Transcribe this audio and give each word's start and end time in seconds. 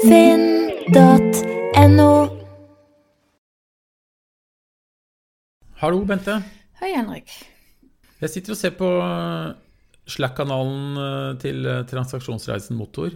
finn.no. 0.00 2.12
Hallo, 5.82 6.04
Bente. 6.06 6.38
Hei, 6.80 6.94
Henrik. 6.96 7.28
Jeg 8.22 8.30
sitter 8.30 8.54
og 8.54 8.58
ser 8.58 8.72
på 8.78 8.88
eh, 9.02 9.52
Slack-kanalen 10.14 10.98
eh, 11.02 11.32
til 11.42 11.66
eh, 11.66 11.82
Transaksjonsreisen 11.90 12.78
Motor. 12.78 13.10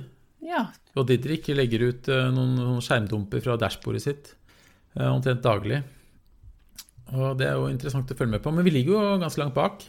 Ja, 0.47 0.67
Og 0.95 1.07
Didrik 1.09 1.49
legger 1.57 1.89
ut 1.89 2.07
noen, 2.07 2.53
noen 2.55 2.83
skjermdumper 2.85 3.41
fra 3.43 3.57
dashbordet 3.59 4.03
sitt 4.05 4.29
omtrent 4.95 5.43
daglig. 5.43 5.81
Og 7.11 7.35
det 7.41 7.49
er 7.49 7.57
jo 7.59 7.67
interessant 7.73 8.13
å 8.13 8.17
følge 8.17 8.37
med 8.37 8.43
på, 8.45 8.53
men 8.55 8.65
vi 8.65 8.71
ligger 8.77 8.93
jo 8.95 9.19
ganske 9.25 9.41
langt 9.43 9.57
bak. 9.57 9.83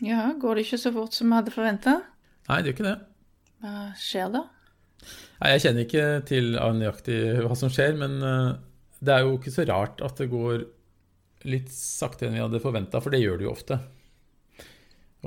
ja 0.00 0.32
går 0.40 0.54
det 0.56 0.64
ikke 0.64 0.80
så 0.80 0.90
fort 0.94 1.12
som 1.14 1.28
vi 1.28 1.36
hadde 1.36 1.52
forventa? 1.52 1.98
Nei, 2.48 2.62
det 2.62 2.72
gjør 2.72 2.76
ikke 2.78 2.88
det. 2.88 2.96
Hva 3.60 3.74
skjer 4.00 4.32
da? 4.32 4.42
Nei, 5.40 5.54
Jeg 5.54 5.64
kjenner 5.64 5.86
ikke 5.86 6.06
til 6.28 6.54
nøyaktig 6.54 7.18
hva 7.44 7.56
som 7.58 7.72
skjer, 7.72 7.96
men 7.98 8.20
eh, 8.22 8.52
det 9.04 9.14
er 9.14 9.24
jo 9.24 9.36
ikke 9.38 9.54
så 9.54 9.66
rart 9.68 10.02
at 10.04 10.20
det 10.20 10.30
går 10.32 10.62
litt 11.50 11.72
saktere 11.74 12.30
enn 12.30 12.38
vi 12.38 12.44
hadde 12.44 12.62
forventa, 12.62 13.02
for 13.04 13.12
det 13.12 13.20
gjør 13.20 13.40
det 13.40 13.48
jo 13.48 13.52
ofte. 13.52 13.80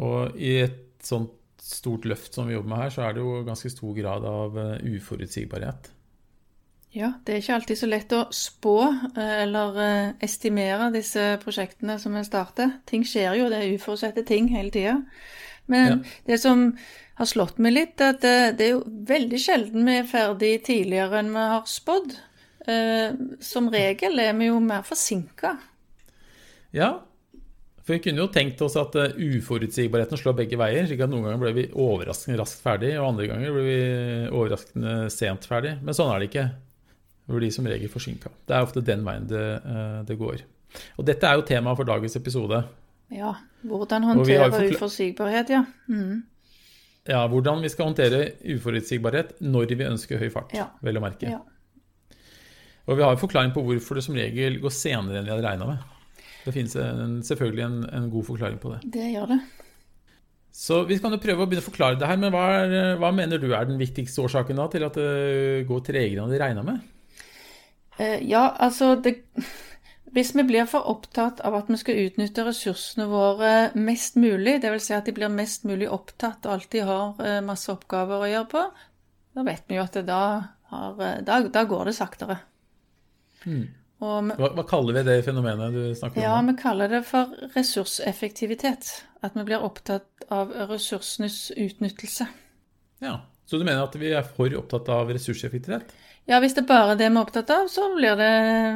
Og 0.02 0.38
i 0.40 0.56
et 0.64 0.80
sånt 1.06 1.34
stort 1.62 2.08
løft 2.08 2.34
som 2.34 2.48
vi 2.48 2.56
jobber 2.56 2.72
med 2.72 2.86
her, 2.86 2.94
så 2.94 3.04
er 3.06 3.16
det 3.16 3.22
jo 3.26 3.44
ganske 3.46 3.70
stor 3.74 3.94
grad 3.98 4.26
av 4.28 4.58
eh, 4.62 4.96
uforutsigbarhet. 4.98 5.92
Ja, 6.96 7.12
det 7.28 7.34
er 7.34 7.42
ikke 7.42 7.58
alltid 7.60 7.78
så 7.78 7.90
lett 7.92 8.14
å 8.16 8.22
spå 8.34 8.78
eh, 8.88 9.34
eller 9.44 9.82
estimere 10.24 10.88
disse 10.96 11.34
prosjektene 11.44 12.00
som 12.02 12.16
vi 12.16 12.24
starter. 12.26 12.80
Ting 12.90 13.04
skjer 13.06 13.36
jo, 13.42 13.52
det 13.52 13.60
er 13.60 13.76
uforutsette 13.76 14.24
ting 14.26 14.48
hele 14.56 14.72
tida. 14.74 15.02
Men 15.68 16.06
det 16.26 16.40
som 16.40 16.72
har 17.18 17.30
slått 17.30 17.58
meg 17.64 17.74
litt, 17.74 18.02
at 18.04 18.22
det, 18.22 18.58
det 18.60 18.68
er 18.68 18.74
jo 18.76 18.84
veldig 19.10 19.40
sjelden 19.42 19.88
vi 19.88 19.98
er 20.02 20.08
ferdig 20.10 20.54
tidligere 20.68 21.22
enn 21.24 21.34
vi 21.34 21.46
har 21.54 21.66
spådd. 21.70 22.16
Eh, 22.68 23.18
Som 23.44 23.72
regel 23.74 24.20
er 24.22 24.36
vi 24.38 24.52
jo 24.52 24.60
mer 24.62 24.86
forsinka. 24.86 25.56
Ja, 26.76 26.92
for 27.88 27.96
vi 27.96 28.02
kunne 28.04 28.20
jo 28.20 28.28
tenkt 28.28 28.62
oss 28.66 28.76
at 28.76 28.96
eh, 29.00 29.16
uforutsigbarheten 29.16 30.20
slår 30.20 30.36
begge 30.42 30.60
veier, 30.60 30.86
slik 30.90 31.02
at 31.06 31.12
noen 31.12 31.24
ganger 31.24 31.40
ble 31.40 31.54
vi 31.56 31.66
overraskende 31.72 32.42
raskt 32.42 32.62
ferdig, 32.66 32.94
og 33.00 33.14
andre 33.14 33.30
ganger 33.32 33.54
ble 33.56 33.64
vi 33.64 33.78
overraskende 34.28 34.96
sent 35.14 35.48
ferdig. 35.48 35.78
Men 35.80 35.96
sånn 35.96 36.12
er 36.12 36.20
det 36.20 36.28
ikke. 36.28 36.48
Vi 37.28 37.40
blir 37.40 37.54
som 37.56 37.68
regel 37.72 37.92
forsinka. 37.92 38.34
Det 38.48 38.56
er 38.58 38.68
ofte 38.68 38.84
den 38.84 39.08
veien 39.08 39.30
det, 39.32 39.46
eh, 39.64 40.02
det 40.08 40.20
går. 40.20 40.44
Og 41.00 41.08
dette 41.08 41.26
er 41.30 41.40
jo 41.40 41.48
temaet 41.48 41.80
for 41.80 41.88
dagens 41.88 42.20
episode. 42.20 42.60
Ja, 43.16 43.38
hvordan 43.64 44.04
håndtere 44.04 44.52
uforutsigbarhet, 44.52 45.56
ja. 45.56 45.64
Mm. 45.88 46.26
Ja, 47.08 47.22
Hvordan 47.32 47.62
vi 47.64 47.70
skal 47.72 47.88
håndtere 47.90 48.24
uforutsigbarhet 48.56 49.38
når 49.42 49.76
vi 49.78 49.86
ønsker 49.88 50.20
høy 50.20 50.30
fart, 50.34 50.54
Ja. 50.54 50.68
vel 50.84 50.98
å 51.00 51.04
merke. 51.04 51.30
ja. 51.30 51.40
Og 52.88 52.96
vi 52.96 53.04
har 53.04 53.12
en 53.12 53.20
forklaring 53.20 53.52
på 53.52 53.62
hvorfor 53.68 53.96
det 54.00 54.04
som 54.06 54.16
regel 54.16 54.60
går 54.64 54.72
senere 54.72 55.20
enn 55.20 55.26
vi 55.28 55.32
hadde 55.34 55.44
regna 55.44 55.66
med. 55.68 55.80
Det 56.46 56.54
finnes 56.56 56.76
en, 56.80 57.18
selvfølgelig 57.28 57.64
en, 57.66 57.80
en 57.98 58.06
god 58.14 58.24
forklaring 58.30 58.60
på 58.64 58.72
det. 58.72 58.80
Det 58.94 59.08
gjør 59.12 59.28
det. 59.34 59.40
Så 60.58 60.78
vi 60.88 60.96
kan 61.04 61.12
jo 61.12 61.20
prøve 61.20 61.44
å 61.44 61.50
begynne 61.50 61.66
å 61.66 61.68
forklare 61.68 62.00
det 62.00 62.08
her, 62.08 62.18
men 62.18 62.32
hva, 62.32 62.46
er, 62.64 62.96
hva 62.98 63.12
mener 63.14 63.38
du 63.44 63.50
er 63.54 63.68
den 63.68 63.78
viktigste 63.78 64.24
årsaken 64.24 64.56
da 64.58 64.68
til 64.72 64.86
at 64.88 64.96
det 64.96 65.66
går 65.68 65.84
tregere 65.86 66.24
enn 66.24 66.32
de 66.32 66.40
regna 66.40 66.64
med? 66.64 66.80
Eh, 68.00 68.24
Ja, 68.30 68.46
altså 68.58 68.96
det, 69.04 69.18
Hvis 70.16 70.32
vi 70.36 70.44
blir 70.48 70.68
for 70.70 70.88
opptatt 70.88 71.42
av 71.46 71.56
at 71.58 71.72
vi 71.72 71.78
skal 71.80 72.00
utnytte 72.06 72.46
ressursene 72.48 73.08
våre 73.12 73.72
mest 73.76 74.16
mulig, 74.20 74.60
dvs. 74.64 74.86
Si 74.88 74.96
at 74.96 75.10
de 75.10 75.14
blir 75.16 75.32
mest 75.34 75.66
mulig 75.68 75.90
opptatt 75.92 76.48
og 76.48 76.54
alltid 76.54 76.88
har 76.88 77.26
eh, 77.26 77.42
masse 77.46 77.72
oppgaver 77.74 78.24
å 78.24 78.30
gjøre 78.32 78.50
på, 78.54 78.64
da 79.38 79.44
vet 79.48 79.68
vi 79.68 79.78
jo 79.78 79.84
at 79.84 79.98
det 80.00 80.06
da, 80.08 80.22
har, 80.72 81.04
eh, 81.04 81.20
da, 81.28 81.42
da 81.52 81.66
går 81.68 81.92
det 81.92 81.98
saktere. 81.98 82.40
Og 83.48 84.18
vi, 84.30 84.34
Hva, 84.38 84.52
hva 84.56 84.66
kaller 84.70 85.00
vi 85.00 85.06
det 85.08 85.22
fenomenet 85.26 85.76
du 85.76 85.84
snakker 85.98 86.24
ja, 86.24 86.38
om? 86.38 86.48
Ja, 86.48 86.54
vi 86.54 86.62
kaller 86.62 86.92
det 86.92 87.04
for 87.10 87.34
ressurseffektivitet. 87.56 88.92
At 89.26 89.36
vi 89.36 89.46
blir 89.48 89.64
opptatt 89.66 90.28
av 90.34 90.54
ressursenes 90.70 91.50
utnyttelse. 91.58 92.28
Ja. 93.04 93.20
Så 93.48 93.58
du 93.58 93.64
mener 93.64 93.86
at 93.86 93.96
vi 93.96 94.12
er 94.12 94.26
for 94.28 94.52
opptatt 94.60 94.90
av 94.92 95.10
ressurseffektivitet? 95.16 95.94
Ja, 96.28 96.42
hvis 96.44 96.54
det 96.58 96.66
er 96.66 96.68
bare 96.68 96.98
det 97.00 97.08
vi 97.08 97.16
er 97.16 97.24
opptatt 97.24 97.52
av, 97.56 97.70
så 97.72 97.88
blir 97.96 98.18
det 98.20 98.32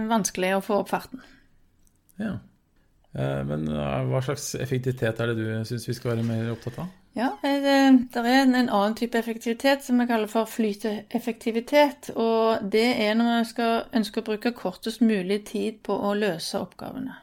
vanskelig 0.07 0.53
å 0.55 0.63
få 0.63 0.79
opp 0.83 0.89
farten. 0.93 1.19
Ja. 2.21 2.37
Eh, 3.13 3.43
Men 3.45 3.67
eh, 3.67 4.03
hva 4.07 4.21
slags 4.23 4.53
effektivitet 4.55 5.19
er 5.19 5.31
det 5.31 5.37
du 5.39 5.65
syns 5.67 5.87
vi 5.89 5.95
skal 5.97 6.13
være 6.13 6.27
mer 6.27 6.51
opptatt 6.53 6.79
av? 6.79 6.93
Ja, 7.17 7.33
eh, 7.43 7.57
det 7.59 7.73
det 8.13 8.21
er 8.23 8.43
en 8.45 8.55
en 8.55 8.69
annen 8.69 8.95
type 8.95 9.19
effektivitet 9.19 9.83
som 9.83 9.99
vi 9.99 10.07
kaller 10.07 10.31
for 10.31 10.47
flyteeffektivitet. 10.47 12.13
Og 12.15 12.71
det 12.71 12.87
er 13.03 13.17
når 13.19 13.33
vi 13.41 13.49
skal 13.51 13.83
ønske 13.99 14.21
å 14.21 14.29
bruke 14.31 14.53
kortest 14.55 15.01
mulig 15.03 15.43
tid 15.51 15.81
på 15.83 15.97
å 15.97 16.13
løse 16.15 16.59
oppgavene. 16.59 17.17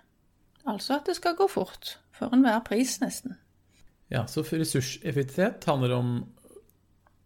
Altså 0.68 0.98
at 0.98 1.06
det 1.08 1.16
skal 1.16 1.36
gå 1.38 1.48
fort. 1.48 1.96
For 2.12 2.34
enhver 2.34 2.60
pris, 2.66 2.98
nesten. 3.00 3.38
Ja, 4.10 4.26
Så 4.26 4.42
ressurseffektivitet 4.42 5.64
handler 5.64 5.94
om 5.96 6.12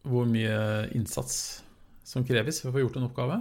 hvor 0.02 0.26
mye 0.26 0.88
innsats 0.94 1.62
som 2.12 2.24
kreves 2.28 2.60
for 2.62 2.70
å 2.70 2.76
få 2.76 2.84
gjort 2.84 2.98
en 3.00 3.08
oppgave. 3.08 3.40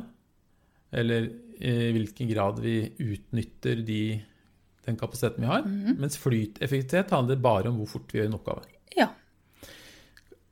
Eller 0.95 1.29
i 1.61 1.73
hvilken 1.95 2.29
grad 2.31 2.59
vi 2.63 2.75
utnytter 2.99 3.83
de, 3.87 4.01
den 4.87 4.97
kapasiteten 4.99 5.43
vi 5.45 5.49
har. 5.51 5.65
Mens 5.99 6.17
flyteffektivitet 6.19 7.11
handler 7.15 7.39
bare 7.43 7.69
om 7.71 7.77
hvor 7.81 7.91
fort 7.97 8.11
vi 8.11 8.19
gjør 8.21 8.31
en 8.31 8.37
oppgave. 8.39 8.63
Ja, 8.97 9.09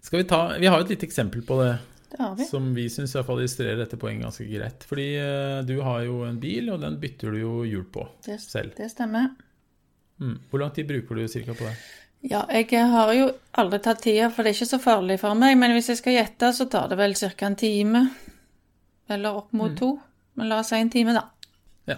Skal 0.02 0.22
Vi 0.24 0.30
ta, 0.30 0.42
vi 0.58 0.70
har 0.72 0.80
et 0.82 0.90
lite 0.94 1.06
eksempel 1.10 1.42
på 1.46 1.58
det 1.62 1.74
det 2.10 2.18
har 2.24 2.36
vi. 2.40 2.46
som 2.50 2.72
vi 2.74 2.88
syns 2.90 3.12
illustrerer 3.20 3.78
dette 3.78 3.98
poenget 4.00 4.24
ganske 4.26 4.46
greit. 4.50 4.86
Fordi 4.90 5.10
eh, 5.22 5.60
du 5.68 5.76
har 5.86 6.02
jo 6.08 6.24
en 6.26 6.40
bil, 6.42 6.72
og 6.74 6.80
den 6.82 6.96
bytter 7.02 7.36
du 7.36 7.42
jo 7.44 7.52
hjul 7.68 7.84
på 7.94 8.08
Det, 8.26 8.40
selv. 8.42 8.74
det 8.78 8.88
stemmer. 8.90 9.28
Mm. 10.20 10.40
Hvor 10.50 10.60
lang 10.64 10.72
tid 10.74 10.88
bruker 10.90 11.16
du 11.20 11.28
cirka 11.32 11.54
på 11.54 11.68
det? 11.68 11.76
Ja, 12.22 12.44
jeg 12.52 12.84
har 12.92 13.14
jo 13.16 13.30
aldri 13.56 13.80
tatt 13.80 14.02
tida, 14.04 14.28
for 14.34 14.44
det 14.44 14.52
er 14.52 14.58
ikke 14.58 14.74
så 14.74 14.80
farlig 14.84 15.20
for 15.22 15.38
meg. 15.40 15.56
Men 15.60 15.72
hvis 15.76 15.88
jeg 15.94 16.02
skal 16.02 16.18
gjette, 16.18 16.52
så 16.56 16.68
tar 16.72 16.90
det 16.92 17.00
vel 17.00 17.16
ca. 17.16 17.32
en 17.48 17.56
time. 17.60 18.04
Eller 19.10 19.40
opp 19.40 19.54
mot 19.56 19.76
to. 19.78 19.94
Men 20.36 20.52
la 20.52 20.60
oss 20.60 20.74
si 20.74 20.80
en 20.80 20.92
time, 20.92 21.16
da. 21.16 21.24
Ja. 21.90 21.96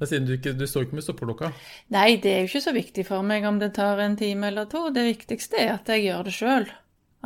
Men 0.00 0.10
siden 0.10 0.26
du 0.28 0.34
ikke 0.38 0.54
du 0.56 0.66
står 0.66 0.88
ikke 0.88 0.98
med 0.98 1.04
stoppeklokka. 1.04 1.52
Nei, 1.94 2.16
det 2.22 2.32
er 2.32 2.42
jo 2.42 2.50
ikke 2.50 2.64
så 2.64 2.74
viktig 2.76 3.04
for 3.08 3.26
meg 3.26 3.46
om 3.48 3.60
det 3.60 3.74
tar 3.76 4.00
en 4.02 4.16
time 4.18 4.50
eller 4.50 4.68
to. 4.72 4.88
Det 4.94 5.04
viktigste 5.06 5.60
er 5.60 5.74
at 5.76 5.92
jeg 5.92 6.08
gjør 6.08 6.28
det 6.28 6.34
sjøl. 6.36 6.68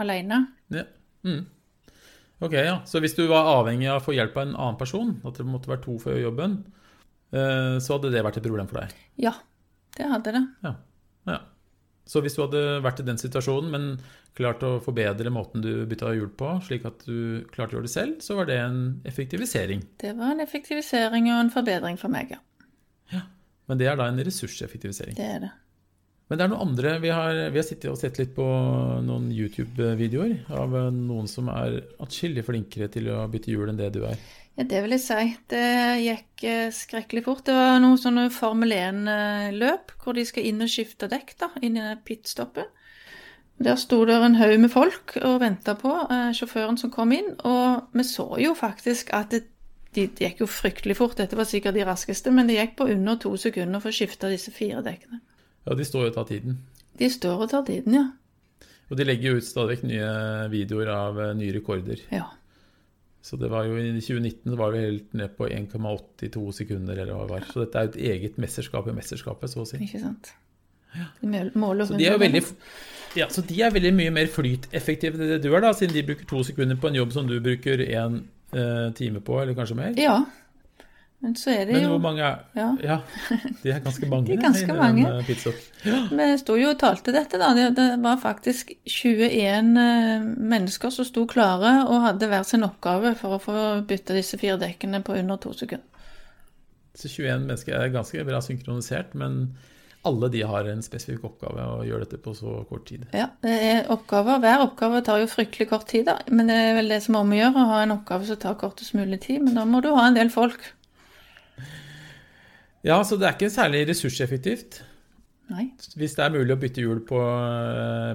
Aleine. 0.03 0.45
Ja. 0.75 0.85
Mm. 1.23 1.45
Ok, 2.43 2.59
ja. 2.59 2.81
Så 2.91 2.99
hvis 3.03 3.15
du 3.15 3.23
var 3.31 3.53
avhengig 3.55 3.87
av 3.87 4.01
å 4.01 4.05
få 4.05 4.17
hjelp 4.17 4.37
av 4.37 4.49
en 4.49 4.57
annen 4.57 4.79
person, 4.81 5.15
at 5.23 5.39
det 5.39 5.47
måtte 5.47 5.71
være 5.71 5.85
to 5.85 5.95
for 6.03 6.19
jobben, 6.19 6.59
eh, 7.31 7.79
så 7.79 7.97
hadde 7.97 8.11
det 8.11 8.25
vært 8.27 8.41
et 8.41 8.47
problem 8.49 8.71
for 8.71 8.83
deg? 8.83 8.97
Ja, 9.23 9.37
det 9.95 10.09
hadde 10.11 10.35
det. 10.35 10.47
Ja. 10.67 10.75
ja. 11.31 11.39
Så 12.09 12.21
hvis 12.23 12.35
du 12.35 12.43
hadde 12.43 12.61
vært 12.83 13.01
i 13.01 13.07
den 13.07 13.21
situasjonen, 13.21 13.71
men 13.71 13.85
klart 14.39 14.65
å 14.67 14.75
forbedre 14.83 15.33
måten 15.33 15.63
du 15.65 15.85
bytta 15.89 16.13
hjul 16.17 16.33
på, 16.39 16.55
slik 16.67 16.87
at 16.89 17.05
du 17.07 17.45
klarte 17.53 17.77
å 17.77 17.79
gjøre 17.79 17.89
det 17.89 17.95
selv, 17.95 18.19
så 18.25 18.37
var 18.39 18.49
det 18.51 18.59
en 18.59 18.81
effektivisering. 19.09 19.85
Det 20.03 20.15
var 20.19 20.35
en 20.35 20.45
effektivisering 20.45 21.31
og 21.31 21.45
en 21.45 21.53
forbedring 21.55 22.01
for 22.01 22.13
meg, 22.13 22.35
ja. 22.35 22.41
ja. 23.15 23.27
Men 23.71 23.81
det 23.81 23.91
er 23.91 24.01
da 24.01 24.09
en 24.11 24.23
ressurseffektivisering. 24.25 25.15
Det 25.19 25.29
er 25.37 25.45
det. 25.47 25.53
Men 26.31 26.39
det 26.39 26.45
er 26.47 26.51
noen 26.55 26.65
andre 26.65 26.93
Vi 27.03 27.11
har, 27.13 27.39
vi 27.53 27.61
har 27.61 27.65
sittet 27.67 27.91
og 27.91 27.99
sett 28.01 28.17
litt 28.17 28.31
på 28.33 28.45
noen 29.05 29.27
YouTube-videoer 29.37 30.47
av 30.57 30.73
noen 30.97 31.27
som 31.29 31.51
er 31.53 31.83
atskillig 32.01 32.47
flinkere 32.47 32.89
til 32.95 33.11
å 33.13 33.27
bytte 33.29 33.53
hjul 33.53 33.69
enn 33.69 33.77
det 33.77 33.91
du 33.93 34.01
er. 34.09 34.17
Ja, 34.59 34.67
det 34.69 34.83
vil 34.85 34.93
jeg 34.93 35.01
si. 35.01 35.23
Det 35.49 35.65
gikk 36.03 36.45
eh, 36.45 36.69
skrekkelig 36.77 37.25
fort. 37.25 37.47
Det 37.47 37.57
var 37.57 37.81
noen 37.81 38.01
sånne 38.01 38.29
Formel 38.35 38.75
1-løp 38.77 39.95
hvor 40.03 40.17
de 40.19 40.27
skal 40.29 40.49
inn 40.49 40.61
og 40.65 40.73
skifte 40.73 41.09
dekk 41.09 41.35
da, 41.41 41.49
inn 41.65 41.79
i 41.81 41.93
pitstoppen. 42.05 42.69
Der 43.63 43.79
sto 43.79 44.03
det 44.09 44.17
en 44.17 44.37
haug 44.41 44.59
med 44.61 44.73
folk 44.73 45.15
og 45.23 45.41
venta 45.43 45.77
på 45.79 45.93
eh, 46.11 46.33
sjåføren 46.37 46.79
som 46.81 46.93
kom 46.93 47.13
inn, 47.15 47.35
og 47.49 47.95
vi 47.97 48.05
så 48.07 48.27
jo 48.43 48.55
faktisk 48.59 49.13
at 49.17 49.33
det, 49.33 49.45
de, 49.95 50.09
det 50.09 50.27
gikk 50.27 50.43
jo 50.43 50.51
fryktelig 50.51 50.99
fort. 50.99 51.17
Dette 51.21 51.39
var 51.39 51.49
sikkert 51.49 51.79
de 51.79 51.87
raskeste, 51.87 52.33
men 52.35 52.51
det 52.51 52.59
gikk 52.59 52.77
på 52.81 52.89
under 52.93 53.21
to 53.23 53.33
sekunder 53.41 53.81
for 53.81 53.93
å 53.93 53.97
skifte 53.97 54.33
disse 54.33 54.53
fire 54.53 54.83
dekkene. 54.85 55.23
Ja, 55.69 55.77
de 55.79 55.87
står 55.87 56.09
jo 56.09 56.13
og 56.13 56.19
tar 56.19 56.29
tiden. 56.29 56.59
De 56.99 57.09
står 57.13 57.47
og 57.47 57.53
tar 57.53 57.65
tiden, 57.69 57.97
ja. 57.97 58.09
Og 58.91 58.99
de 58.99 59.07
legger 59.09 59.33
jo 59.33 59.41
ut 59.41 59.47
stadig 59.47 59.77
vekk 59.77 59.85
nye 59.89 60.13
videoer 60.53 60.91
av 60.93 61.21
eh, 61.23 61.35
nye 61.39 61.55
rekorder. 61.55 62.03
Ja. 62.13 62.27
Så 63.23 63.39
det 63.39 63.53
var 63.53 63.69
jo 63.69 63.77
i 63.79 63.93
2019 64.03 64.57
var 64.59 64.73
vi 64.75 64.83
helt 64.83 65.13
ned 65.15 65.37
på 65.39 65.47
1,82 65.47 66.43
sekunder, 66.57 66.99
eller 66.99 67.15
hva 67.15 67.27
det 67.29 67.35
var. 67.37 67.45
Så 67.53 67.63
dette 67.63 67.79
er 67.79 67.87
jo 67.87 67.93
et 67.93 68.01
eget 68.17 68.41
mesterskap 68.43 68.89
i 68.91 68.95
mesterskapet, 68.97 69.53
så 69.53 69.63
å 69.63 69.69
si. 69.69 69.79
Ikke 69.85 70.03
sant. 70.03 70.33
Måler 71.57 71.87
Så 71.89 71.97
de 71.97 72.11
veldig, 72.21 72.43
ja, 73.17 73.29
så 73.33 73.41
de 73.49 73.63
er 73.65 73.73
veldig 73.73 73.93
mye 73.97 74.13
mer 74.13 74.29
flyteffektive 74.29 75.17
enn 75.17 75.31
det 75.37 75.39
du 75.45 75.49
er, 75.55 75.63
da, 75.65 75.71
siden 75.77 75.95
de 75.97 76.05
bruker 76.11 76.29
to 76.29 76.43
sekunder 76.45 76.77
på 76.77 76.91
en 76.91 76.99
jobb 76.99 77.15
som 77.15 77.31
du 77.31 77.39
bruker 77.41 77.81
én 77.87 78.19
eh, 78.53 78.89
time 78.99 79.23
på, 79.25 79.39
eller 79.41 79.57
kanskje 79.57 79.79
mer. 79.79 79.95
Ja. 80.01 80.19
Men 81.23 81.37
så 81.39 81.53
er 81.55 81.69
det 81.69 81.77
Men 81.77 81.85
jo 81.85 81.91
hvor 81.93 82.01
mange 82.03 82.23
er 82.27 82.41
Ja. 82.59 82.69
Ja, 82.83 82.97
de 83.63 83.71
er 83.71 83.79
ganske 83.85 84.09
mange. 84.11 84.27
De 84.31 84.35
er 84.35 84.43
ganske 84.43 84.75
mange. 84.75 85.05
eh, 85.07 85.27
Pitstop. 85.27 85.61
Vi 85.85 86.27
sto 86.41 86.57
jo 86.59 86.73
og 86.73 86.81
talte 86.81 87.15
dette, 87.15 87.39
da. 87.39 87.53
Det, 87.55 87.87
var 88.03 88.19
faktisk 88.19 88.73
21 88.91 89.79
eh, 89.79 90.27
mennesker 90.53 90.91
som 90.91 91.07
sto 91.07 91.23
klare 91.31 91.77
og 91.87 92.03
hadde 92.09 92.27
hver 92.33 92.43
sin 92.49 92.67
oppgave 92.67 93.15
for 93.21 93.37
å 93.37 93.43
få 93.43 93.55
bytta 93.87 94.19
disse 94.19 94.39
fire 94.41 94.59
dekkene 94.59 95.03
på 95.07 95.15
under 95.21 95.39
to 95.39 95.55
sekunder. 95.55 95.87
Så 96.99 97.09
21 97.09 97.47
mennesker 97.47 97.79
er 97.79 97.95
ganske 97.95 98.27
bra 98.27 98.43
synkronisert, 98.45 99.15
men 99.15 99.55
alle 100.05 100.29
de 100.35 100.43
har 100.43 100.67
en 100.67 100.83
spesifikk 100.83 101.23
oppgave 101.31 101.63
og 101.77 101.87
gjør 101.87 102.03
dette 102.03 102.19
på 102.21 102.35
så 102.35 102.59
kort 102.69 102.89
tid. 102.91 103.07
Ja, 103.15 103.29
det 103.47 103.55
er 103.71 103.91
oppgaver. 103.95 104.43
Hver 104.43 104.67
oppgave 104.67 105.01
tar 105.07 105.23
jo 105.23 105.31
fryktelig 105.31 105.71
kort 105.71 105.87
tid, 105.89 106.09
da. 106.11 106.19
Men 106.35 106.51
det 106.51 106.59
er 106.59 106.75
vel 106.81 106.91
det 106.91 106.99
som 107.07 107.15
er 107.15 107.23
om 107.23 107.33
å 107.33 107.39
gjøre, 107.39 107.63
å 107.63 107.71
ha 107.71 107.83
en 107.87 107.95
oppgave 107.95 108.27
som 108.27 108.41
tar 108.43 108.59
kortest 108.61 108.99
mulig 108.99 109.23
tid. 109.23 109.39
Men 109.47 109.55
da 109.61 109.65
må 109.65 109.81
du 109.81 109.93
ha 109.95 110.09
en 110.11 110.19
del 110.19 110.35
folk. 110.35 110.73
Ja, 112.83 112.99
så 113.07 113.17
det 113.19 113.29
er 113.29 113.37
ikke 113.37 113.53
særlig 113.53 113.85
ressurseffektivt. 113.91 114.83
Nei. 115.53 115.69
Hvis 115.99 116.17
det 116.17 116.25
er 116.25 116.35
mulig 116.35 116.55
å 116.55 116.61
bytte 116.61 116.83
hjul 116.83 117.03
på, 117.07 117.19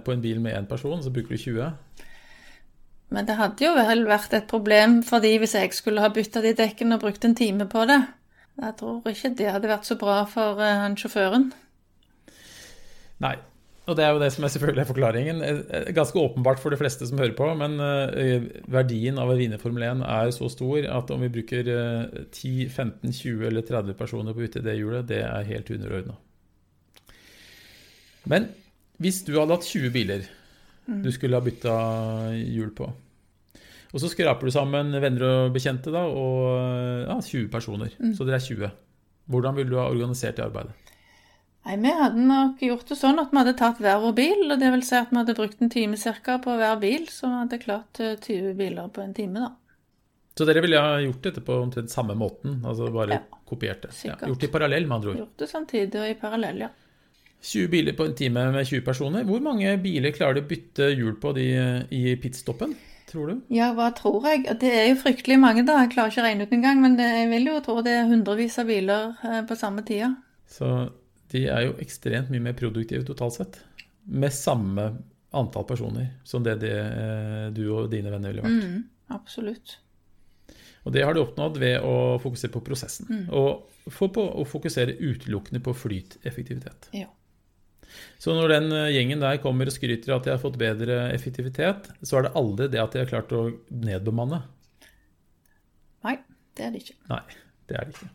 på 0.03 0.13
en 0.13 0.23
bil 0.23 0.41
med 0.43 0.57
én 0.57 0.67
person, 0.69 0.99
så 1.03 1.11
bruker 1.13 1.35
du 1.35 1.43
20. 1.43 2.07
Men 3.13 3.27
det 3.27 3.37
hadde 3.39 3.63
jo 3.63 3.75
vel 3.77 4.03
vært 4.07 4.33
et 4.35 4.47
problem 4.51 4.99
fordi 5.07 5.37
hvis 5.39 5.55
jeg 5.55 5.75
skulle 5.75 6.03
ha 6.03 6.11
bytta 6.11 6.43
de 6.43 6.51
dekkene 6.57 6.97
og 6.97 7.05
brukt 7.05 7.23
en 7.23 7.37
time 7.37 7.67
på 7.71 7.85
det. 7.87 8.01
Jeg 8.57 8.73
tror 8.79 9.11
ikke 9.11 9.35
det 9.37 9.51
hadde 9.53 9.69
vært 9.69 9.87
så 9.87 9.95
bra 10.01 10.23
for 10.29 10.59
eh, 10.63 10.79
han 10.81 10.97
sjåføren. 10.97 11.51
Nei. 13.23 13.35
Og 13.87 13.95
det 13.95 14.03
er 14.03 14.11
jo 14.11 14.19
det 14.19 14.27
som 14.35 14.43
er 14.43 14.51
selvfølgelig 14.51 14.81
er 14.83 14.89
forklaringen. 14.89 15.37
Eh, 15.47 15.89
Ganske 15.95 16.19
åpenbart 16.19 16.59
for 16.59 16.73
de 16.73 16.79
fleste 16.79 17.07
som 17.07 17.19
hører 17.21 17.35
på, 17.37 17.47
men 17.55 17.77
eh, 17.79 18.47
verdien 18.67 19.19
av 19.21 19.31
å 19.31 19.37
vinne 19.39 19.59
Formel 19.61 19.85
1 19.87 20.03
er 20.03 20.31
så 20.35 20.49
stor 20.51 20.87
at 20.91 21.13
om 21.15 21.23
vi 21.23 21.31
bruker 21.37 21.69
eh, 21.71 22.17
10, 22.25 22.67
15, 22.67 23.13
20 23.15 23.47
eller 23.47 23.63
30 23.67 23.95
personer 23.99 24.35
på 24.35 24.43
å 24.43 24.45
bytte 24.45 24.63
det 24.65 24.75
hjulet, 24.75 25.07
det 25.07 25.21
er 25.23 25.47
helt 25.47 25.71
underordna. 25.71 26.17
Men 28.27 28.49
hvis 28.99 29.21
du 29.23 29.37
hadde 29.37 29.55
hatt 29.55 29.67
20 29.69 29.93
biler 29.95 30.27
du 30.87 31.07
skulle 31.11 31.35
ha 31.35 31.43
bytta 31.43 31.77
hjul 32.35 32.73
på, 32.75 32.85
og 33.87 34.01
så 34.03 34.09
skraper 34.11 34.47
du 34.47 34.51
sammen 34.51 34.91
venner 34.99 35.23
og 35.27 35.55
bekjente 35.55 35.91
da, 35.95 36.03
og 36.11 37.07
ja, 37.07 37.15
20 37.23 37.47
personer, 37.51 37.95
så 38.15 38.27
dere 38.27 38.39
er 38.41 38.43
20. 38.43 38.75
Hvordan 39.31 39.55
ville 39.55 39.71
du 39.71 39.79
ha 39.79 39.87
organisert 39.91 40.39
det 40.39 40.43
arbeidet? 40.43 40.75
Nei, 41.67 41.75
Vi 41.83 41.91
hadde 41.99 42.23
nok 42.23 42.61
gjort 42.63 42.87
det 42.87 42.95
sånn 42.97 43.19
at 43.19 43.31
vi 43.33 43.41
hadde 43.41 43.53
tatt 43.59 43.79
hver 43.83 43.99
vår 44.03 44.13
bil. 44.15 44.43
og 44.51 44.59
det 44.61 44.71
vil 44.71 44.83
si 44.87 44.95
at 44.95 45.11
Vi 45.11 45.19
hadde 45.19 45.35
brukt 45.35 45.61
en 45.61 45.69
time 45.73 45.97
cirka 45.99 46.37
på 46.43 46.55
hver 46.57 46.79
bil, 46.79 47.07
så 47.11 47.27
vi 47.27 47.41
hadde 47.43 47.59
klart 47.63 47.99
eh, 47.99 48.15
20 48.15 48.53
biler 48.55 48.87
på 48.93 49.03
en 49.03 49.13
time. 49.17 49.39
da. 49.43 49.51
Så 50.37 50.45
dere 50.45 50.61
ville 50.61 50.79
ha 50.79 50.99
gjort 51.01 51.23
dette 51.25 51.41
på 51.41 51.55
omtrent 51.57 51.89
samme 51.89 52.13
måten? 52.15 52.59
altså 52.63 52.91
bare 52.93 53.15
Ja, 53.17 53.39
kopiert 53.49 53.81
det? 53.81 53.93
Ja, 54.05 54.15
gjort 54.21 54.39
det 54.39 54.47
i 54.49 54.53
parallell, 54.53 54.85
med 54.87 54.95
andre 54.95 55.09
ord. 55.09 55.17
Gjort 55.23 55.37
det 55.41 55.49
samtidig 55.49 55.99
og 56.01 56.09
i 56.09 56.13
parallell, 56.13 56.59
ja. 56.67 56.69
20 57.41 57.67
biler 57.69 57.93
på 57.97 58.05
en 58.05 58.13
time 58.15 58.43
med 58.51 58.65
20 58.67 58.81
personer. 58.85 59.23
Hvor 59.23 59.41
mange 59.41 59.77
biler 59.81 60.11
klarer 60.13 60.37
du 60.37 60.41
å 60.41 60.47
bytte 60.49 60.91
hjul 60.93 61.15
på 61.21 61.33
de 61.37 61.47
i 61.93 62.15
pitstoppen, 62.21 62.75
tror 63.09 63.27
du? 63.33 63.41
Ja, 63.53 63.71
hva 63.77 63.89
tror 63.97 64.25
jeg? 64.29 64.45
Det 64.61 64.71
er 64.73 64.87
jo 64.91 65.01
fryktelig 65.01 65.39
mange, 65.41 65.65
da. 65.65 65.81
Jeg 65.83 65.93
klarer 65.95 66.13
ikke 66.13 66.21
å 66.21 66.27
regne 66.27 66.47
ut 66.47 66.53
engang, 66.57 66.81
men 66.81 66.97
det, 66.97 67.09
jeg 67.17 67.29
vil 67.33 67.49
jo 67.51 67.59
tro 67.65 67.81
det 67.85 67.93
er 67.97 68.09
hundrevis 68.09 68.57
av 68.61 68.69
biler 68.69 69.13
eh, 69.23 69.41
på 69.49 69.57
samme 69.57 69.85
tida. 69.85 70.15
Så 70.49 70.69
de 71.33 71.43
er 71.51 71.65
jo 71.67 71.75
ekstremt 71.83 72.31
mye 72.31 72.43
mer 72.43 72.55
produktive 72.57 73.05
totalt 73.07 73.37
sett. 73.39 73.59
Med 74.07 74.33
samme 74.35 74.89
antall 75.35 75.65
personer 75.67 76.13
som 76.27 76.45
det, 76.45 76.59
det 76.63 76.75
eh, 76.77 77.49
du 77.55 77.65
og 77.73 77.89
dine 77.91 78.13
venner 78.13 78.31
ville 78.31 78.45
vært. 78.45 78.63
Mm, 78.63 78.85
absolutt. 79.15 79.77
Og 80.87 80.93
det 80.95 81.03
har 81.03 81.15
du 81.15 81.19
oppnådd 81.19 81.59
ved 81.59 81.83
å 81.83 82.15
fokusere 82.23 82.53
på 82.53 82.63
prosessen. 82.63 83.25
Og 83.35 83.91
få 83.91 84.07
på 84.13 84.23
å 84.23 84.45
fokusere 84.47 84.95
utelukkende 85.01 85.59
på 85.63 85.73
flyteffektivitet. 85.75 86.89
Ja. 86.95 87.09
Så 88.21 88.35
når 88.35 88.53
den 88.55 88.71
eh, 88.75 88.91
gjengen 88.95 89.23
der 89.23 89.39
kommer 89.43 89.69
og 89.69 89.75
skryter 89.75 90.13
av 90.13 90.21
at 90.21 90.27
de 90.27 90.33
har 90.35 90.41
fått 90.41 90.59
bedre 90.59 91.07
effektivitet, 91.11 91.91
så 92.01 92.19
er 92.19 92.27
det 92.27 92.35
aldri 92.39 92.69
det 92.71 92.83
at 92.83 92.95
de 92.95 93.03
har 93.03 93.11
klart 93.11 93.35
å 93.35 93.49
nedbemanne. 93.67 94.41
Nei, 96.07 96.17
det 96.55 96.67
er 96.67 96.73
det 96.75 96.83
ikke. 96.85 96.97
Nei, 97.11 97.23
det 97.67 97.79
er 97.79 97.87
det 97.87 97.95
ikke. 97.97 98.11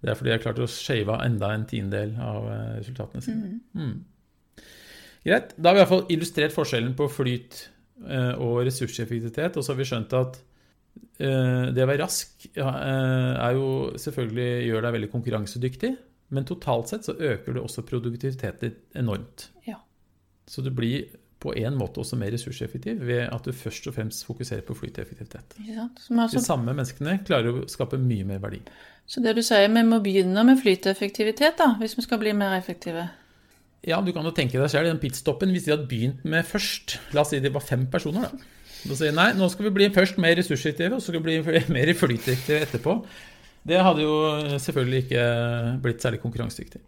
Det 0.00 0.10
er 0.10 0.16
fordi 0.16 0.32
jeg 0.32 0.42
klarte 0.42 0.62
klart 0.62 0.70
å 0.70 0.72
shave 0.72 1.12
av 1.12 1.24
enda 1.26 1.50
en 1.54 1.66
tiendedel 1.68 2.14
av 2.24 2.46
eh, 2.48 2.76
resultatene 2.80 3.24
sine. 3.24 3.50
Mm. 3.76 4.68
Greit. 5.26 5.52
Da 5.56 5.70
har 5.70 5.76
vi 5.76 5.82
iallfall 5.82 6.06
illustrert 6.14 6.54
forskjellen 6.56 6.94
på 6.96 7.08
flyt 7.12 7.58
eh, 8.08 8.32
og 8.40 8.62
ressurseffektivitet, 8.68 9.58
og 9.58 9.66
så 9.66 9.74
har 9.74 9.80
vi 9.80 9.88
skjønt 9.90 10.16
at 10.16 10.40
eh, 11.20 11.66
det 11.76 11.84
å 11.84 11.90
være 11.90 12.00
rask 12.06 12.48
er 12.56 13.58
jo 13.58 13.68
selvfølgelig 14.00 14.70
gjør 14.70 14.86
deg 14.86 14.96
veldig 14.96 15.12
konkurransedyktig, 15.12 15.92
men 16.30 16.48
totalt 16.48 16.92
sett 16.92 17.08
så 17.08 17.16
øker 17.18 17.58
det 17.58 17.64
også 17.64 17.84
produktiviteten 17.84 18.76
enormt. 18.96 19.50
Ja. 19.66 19.82
Så 20.48 20.64
du 20.64 20.72
blir 20.72 21.10
på 21.40 21.54
en 21.56 21.76
måte 21.80 22.02
også 22.02 22.18
mer 22.20 22.32
ressurseffektiv 22.34 23.00
ved 23.08 23.22
at 23.32 23.46
du 23.46 23.52
først 23.56 23.86
og 23.88 23.96
fremst 23.96 24.26
fokuserer 24.28 24.64
på 24.66 24.76
flyteffektivitet. 24.76 25.56
Ja. 25.64 25.86
Så, 25.96 26.14
De 26.34 26.42
samme 26.44 26.74
menneskene 26.76 27.16
klarer 27.24 27.62
å 27.62 27.68
skape 27.70 28.00
mye 28.00 28.26
mer 28.28 28.42
verdi. 28.42 28.60
Så 29.10 29.22
det 29.24 29.32
du 29.34 29.42
sier, 29.42 29.66
vi 29.66 29.82
må 29.82 29.98
begynne 30.04 30.44
med 30.46 30.60
flyteeffektivitet, 30.60 31.58
da, 31.58 31.72
hvis 31.80 31.96
vi 31.98 32.04
skal 32.06 32.20
bli 32.22 32.34
mer 32.36 32.54
effektive. 32.54 33.08
Ja, 33.86 33.98
du 34.04 34.12
kan 34.14 34.26
jo 34.28 34.30
tenke 34.36 34.60
deg 34.60 34.70
selv, 34.70 34.86
den 34.86 35.00
pitstoppen, 35.02 35.50
hvis 35.50 35.66
de 35.66 35.72
hadde 35.74 35.88
begynt 35.90 36.20
med 36.28 36.46
først 36.46 36.98
La 37.16 37.24
oss 37.24 37.32
si 37.32 37.40
det 37.42 37.50
var 37.54 37.64
fem 37.64 37.88
personer, 37.90 38.28
da. 38.28 38.56
Da 38.80 38.96
sier 38.96 39.12
nei, 39.16 39.32
nå 39.36 39.48
skal 39.52 39.66
vi 39.66 39.74
bli 39.76 39.90
først 39.92 40.20
mer 40.22 40.36
ressurseffektive, 40.38 40.94
og 40.96 41.02
så 41.02 41.10
skal 41.10 41.24
vi 41.24 41.40
bli 41.42 41.64
mer 41.76 41.92
flyteffektive 41.96 42.62
etterpå. 42.68 42.96
Det 43.66 43.82
hadde 43.82 44.06
jo 44.06 44.14
selvfølgelig 44.62 45.02
ikke 45.04 45.26
blitt 45.84 46.06
særlig 46.06 46.22
konkurransedyktig. 46.22 46.80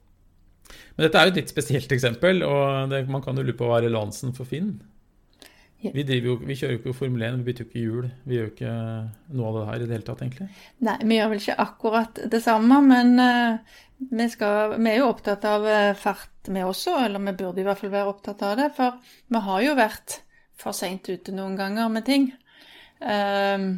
Men 0.94 1.06
dette 1.06 1.18
er 1.18 1.26
jo 1.26 1.34
et 1.34 1.42
litt 1.42 1.52
spesielt 1.52 1.92
eksempel, 1.96 2.44
og 2.46 2.92
det, 2.92 3.02
man 3.10 3.24
kan 3.24 3.36
jo 3.36 3.44
lure 3.44 3.58
på 3.58 3.66
hva 3.68 3.80
er 3.80 3.88
relevansen 3.88 4.36
for 4.36 4.48
Finn. 4.48 4.76
Ja. 5.82 5.90
Vi, 5.94 6.02
jo, 6.22 6.36
vi 6.38 6.54
kjører 6.54 6.76
jo 6.76 6.80
ikke 6.80 6.94
Formel 6.94 7.24
1, 7.26 7.38
vi 7.40 7.46
bytter 7.48 7.64
jo 7.64 7.68
ikke 7.70 7.80
hjul. 7.82 8.10
Vi 8.28 8.36
gjør 8.36 8.44
jo 8.46 8.52
ikke 8.52 8.74
noe 9.34 9.48
av 9.48 9.56
det 9.56 9.62
her 9.68 9.80
i 9.80 9.86
det 9.88 9.96
hele 9.96 10.06
tatt, 10.06 10.20
egentlig. 10.22 10.50
Nei, 10.86 10.98
vi 11.02 11.16
gjør 11.18 11.32
vel 11.32 11.40
ikke 11.42 11.56
akkurat 11.64 12.20
det 12.34 12.42
samme, 12.44 12.78
men 12.86 13.14
uh, 13.18 13.80
vi, 14.10 14.28
skal, 14.30 14.76
vi 14.78 14.92
er 14.92 15.00
jo 15.00 15.08
opptatt 15.10 15.46
av 15.48 15.66
eh, 15.68 15.94
fart, 15.98 16.30
vi 16.46 16.62
også. 16.66 16.98
Eller 17.06 17.22
vi 17.26 17.34
burde 17.40 17.62
i 17.62 17.66
hvert 17.66 17.80
fall 17.80 17.94
være 17.94 18.12
opptatt 18.12 18.44
av 18.46 18.54
det, 18.60 18.68
for 18.76 19.00
vi 19.02 19.42
har 19.48 19.66
jo 19.66 19.74
vært 19.78 20.20
for 20.62 20.76
seint 20.76 21.08
ute 21.10 21.34
noen 21.34 21.58
ganger 21.58 21.90
med 21.92 22.06
ting. 22.06 22.30
Ehm, 23.02 23.68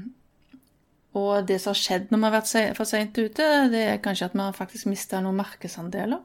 og 1.17 1.47
det 1.49 1.61
som 1.62 1.73
har 1.73 1.81
skjedd 1.81 2.11
når 2.11 2.21
vi 2.21 2.29
har 2.29 2.35
vært 2.35 2.79
for 2.79 2.91
seint 2.91 3.19
ute, 3.19 3.49
det 3.73 3.83
er 3.89 4.01
kanskje 4.05 4.29
at 4.29 4.37
vi 4.37 4.43
har 4.43 4.56
faktisk 4.56 4.91
mista 4.91 5.21
noen 5.25 5.39
markedsandeler. 5.39 6.21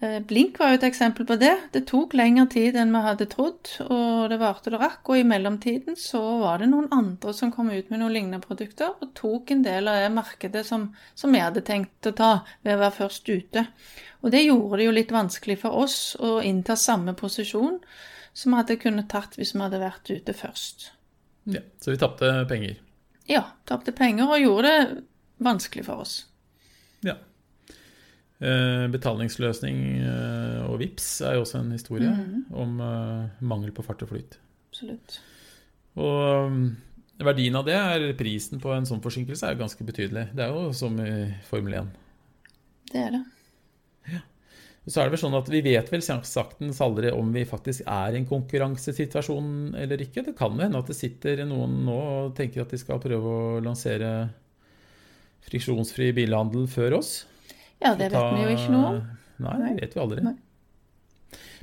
Eh, 0.00 0.20
Blink 0.20 0.58
var 0.60 0.70
jo 0.70 0.78
et 0.78 0.84
eksempel 0.86 1.26
på 1.26 1.34
det. 1.40 1.54
Det 1.74 1.82
tok 1.90 2.14
lengre 2.14 2.44
tid 2.52 2.76
enn 2.78 2.92
vi 2.94 3.00
hadde 3.02 3.26
trodd, 3.32 3.70
og 3.90 4.28
det 4.30 4.38
varte 4.38 4.70
det 4.70 4.78
rakk. 4.78 5.00
Og 5.10 5.18
i 5.18 5.26
mellomtiden 5.26 5.98
så 5.98 6.20
var 6.42 6.62
det 6.62 6.68
noen 6.70 6.86
andre 6.94 7.34
som 7.34 7.50
kom 7.54 7.72
ut 7.72 7.90
med 7.90 7.98
noen 7.98 8.14
lignende 8.14 8.42
produkter, 8.44 8.94
og 8.94 9.10
tok 9.18 9.50
en 9.54 9.64
del 9.66 9.90
av 9.90 9.98
det 10.04 10.12
markedet 10.14 10.62
som, 10.66 10.92
som 11.18 11.34
vi 11.34 11.42
hadde 11.42 11.64
tenkt 11.66 12.06
å 12.06 12.14
ta 12.14 12.30
ved 12.62 12.76
å 12.76 12.82
være 12.84 12.98
først 13.00 13.32
ute. 13.32 13.66
Og 14.22 14.30
det 14.34 14.44
gjorde 14.44 14.78
det 14.78 14.86
jo 14.86 14.94
litt 14.94 15.14
vanskelig 15.14 15.58
for 15.64 15.82
oss 15.82 15.98
å 16.22 16.38
innta 16.46 16.78
samme 16.78 17.14
posisjon 17.18 17.80
som 18.32 18.54
vi 18.54 18.60
hadde 18.60 18.78
kunnet 18.78 19.10
tatt 19.10 19.34
hvis 19.38 19.54
vi 19.56 19.64
hadde 19.64 19.82
vært 19.82 20.10
ute 20.14 20.34
først. 20.34 20.92
Ja, 21.50 21.62
så 21.82 21.90
vi 21.90 21.98
tapte 21.98 22.30
penger. 22.50 22.78
Ja, 23.26 23.48
tapte 23.66 23.94
penger 23.96 24.30
og 24.30 24.42
gjorde 24.42 24.70
det 24.70 25.02
vanskelig 25.42 25.86
for 25.86 26.06
oss. 26.06 26.20
Ja. 27.02 27.18
Eh, 28.38 28.84
betalingsløsning 28.94 29.78
eh, 29.98 30.58
og 30.62 30.76
VIPS 30.78 31.06
er 31.26 31.34
jo 31.34 31.42
også 31.42 31.58
en 31.58 31.72
historie 31.74 32.10
om 32.54 32.76
eh, 32.78 33.38
mangel 33.42 33.72
på 33.74 33.82
fart 33.82 34.04
og 34.06 34.12
flyt. 34.12 34.36
Absolutt. 34.70 35.16
Og 35.98 36.52
mm, 36.54 36.68
verdien 37.26 37.58
av 37.58 37.64
det 37.66 37.74
er 37.74 38.04
prisen 38.18 38.60
på 38.62 38.70
en 38.76 38.86
sånn 38.86 39.02
forsinkelse 39.02 39.48
er 39.48 39.58
ganske 39.58 39.82
betydelig. 39.82 40.28
Det 40.38 40.44
er 40.44 40.54
jo 40.54 40.68
som 40.76 40.94
i 41.02 41.32
Formel 41.48 41.80
1. 41.80 41.88
Det 42.92 43.00
er 43.02 43.16
det. 43.16 43.24
Ja. 44.08 44.20
så 44.86 45.00
er 45.00 45.08
det 45.08 45.16
vel 45.16 45.20
sånn 45.20 45.34
at 45.36 45.50
Vi 45.52 45.62
vet 45.66 45.90
vel 45.92 46.04
saktens 46.06 46.78
aldri 46.84 47.10
om 47.12 47.32
vi 47.34 47.42
faktisk 47.44 47.82
er 47.90 48.14
i 48.14 48.20
en 48.20 48.28
konkurransesituasjon 48.28 49.74
eller 49.82 50.04
ikke. 50.04 50.22
Det 50.28 50.36
kan 50.38 50.54
hende 50.62 50.78
at 50.78 50.86
det 50.86 50.96
sitter 50.96 51.42
noen 51.42 51.74
nå 51.88 51.98
og 51.98 52.38
tenker 52.38 52.62
at 52.62 52.70
de 52.70 52.78
skal 52.78 53.02
prøve 53.02 53.34
å 53.34 53.58
lansere 53.66 54.30
friksjonsfri 55.48 56.12
bilhandel 56.14 56.70
før 56.70 57.00
oss. 57.00 57.16
Ja, 57.82 57.94
det 57.94 58.10
vet 58.12 58.34
vi 58.34 58.44
jo 58.44 58.52
ikke 58.56 58.74
noe 58.74 58.92
om. 58.92 59.00
Nei, 59.44 59.56
det 59.62 59.74
vet 59.82 59.96
vi 59.96 60.02
aldri. 60.02 60.22
Nei. 60.26 60.36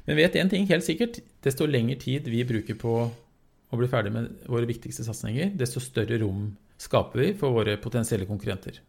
Men 0.05 0.19
vet 0.19 0.37
én 0.39 0.51
ting 0.51 0.67
helt 0.69 0.85
sikkert. 0.85 1.19
Desto 1.43 1.67
lengre 1.67 1.97
tid 2.01 2.27
vi 2.31 2.43
bruker 2.47 2.77
på 2.79 2.97
å 3.05 3.79
bli 3.79 3.89
ferdig 3.91 4.13
med 4.13 4.45
våre 4.51 4.67
viktigste 4.69 5.03
satsinger, 5.07 5.51
desto 5.57 5.81
større 5.83 6.19
rom 6.21 6.51
skaper 6.79 7.23
vi 7.23 7.29
for 7.39 7.55
våre 7.55 7.75
potensielle 7.81 8.27
konkurrenter. 8.29 8.79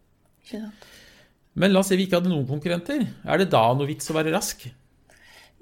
Men 1.56 1.72
la 1.72 1.80
oss 1.80 1.90
si 1.90 1.96
vi 1.98 2.06
ikke 2.06 2.20
hadde 2.20 2.30
noen 2.30 2.46
konkurrenter. 2.48 3.06
Er 3.24 3.40
det 3.40 3.48
da 3.54 3.62
noe 3.74 3.88
vits 3.88 4.12
å 4.12 4.16
være 4.16 4.34
rask? 4.34 4.66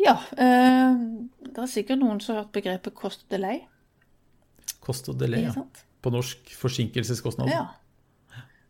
Ja, 0.02 0.16
eh, 0.34 0.96
det 1.46 1.62
er 1.62 1.70
sikkert 1.70 2.02
noen 2.02 2.18
som 2.20 2.34
har 2.34 2.44
hørt 2.44 2.56
begrepet 2.56 2.96
cost 2.98 3.24
delay. 3.30 3.62
Cost 4.84 5.08
og 5.08 5.20
delay, 5.20 5.46
ja. 5.46 5.54
På 6.04 6.12
norsk 6.12 6.50
forsinkelseskostnad. 6.58 7.48
Ja. 7.52 7.68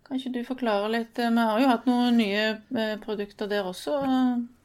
Kan 0.05 0.19
ikke 0.21 0.35
du 0.35 0.43
forklare 0.45 0.91
litt? 0.93 1.17
Vi 1.17 1.47
har 1.49 1.61
jo 1.63 1.71
hatt 1.71 1.87
noen 1.89 2.19
nye 2.21 2.99
produkter 3.05 3.49
der 3.49 3.65
også 3.65 3.97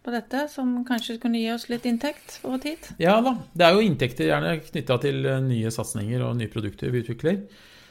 på 0.04 0.12
dette, 0.12 0.46
som 0.52 0.82
kanskje 0.88 1.18
kunne 1.24 1.40
gi 1.40 1.50
oss 1.54 1.70
litt 1.72 1.88
inntekt 1.88 2.42
over 2.44 2.60
tid? 2.64 2.90
Ja 3.00 3.18
da. 3.24 3.38
Det 3.56 3.66
er 3.66 3.76
jo 3.76 3.84
inntekter 3.84 4.28
gjerne 4.28 4.58
knytta 4.66 5.00
til 5.04 5.28
nye 5.48 5.72
satsinger 5.72 6.26
og 6.28 6.38
nye 6.40 6.52
produkter 6.52 6.92
vi 6.92 7.04
utvikler. 7.04 7.42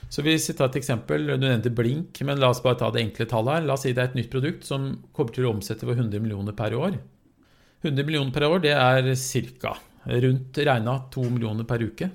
Så 0.08 0.24
hvis 0.24 0.48
vi 0.48 0.54
tar 0.56 0.70
et 0.70 0.78
eksempel, 0.80 1.26
Du 1.28 1.36
nevnte 1.36 1.72
blink, 1.72 2.20
men 2.24 2.40
la 2.40 2.48
oss 2.48 2.62
bare 2.64 2.78
ta 2.80 2.88
det 2.92 3.02
enkle 3.02 3.26
tallet 3.28 3.58
her. 3.58 3.66
La 3.68 3.74
oss 3.76 3.84
si 3.84 3.92
det 3.92 4.04
er 4.04 4.08
et 4.08 4.16
nytt 4.16 4.30
produkt 4.32 4.64
som 4.64 4.88
kommer 5.12 5.34
til 5.36 5.44
å 5.44 5.52
omsette 5.52 5.84
for 5.84 5.92
100 5.92 6.20
millioner 6.24 6.56
per 6.56 6.76
år. 6.76 6.96
100 7.84 8.04
millioner 8.08 8.32
per 8.32 8.48
år, 8.48 8.62
det 8.64 8.72
er 8.72 9.12
ca. 9.60 9.76
rundt 10.08 10.58
regna 10.64 10.94
2 11.12 11.28
millioner 11.28 11.68
per 11.68 11.84
uke. 11.84 12.08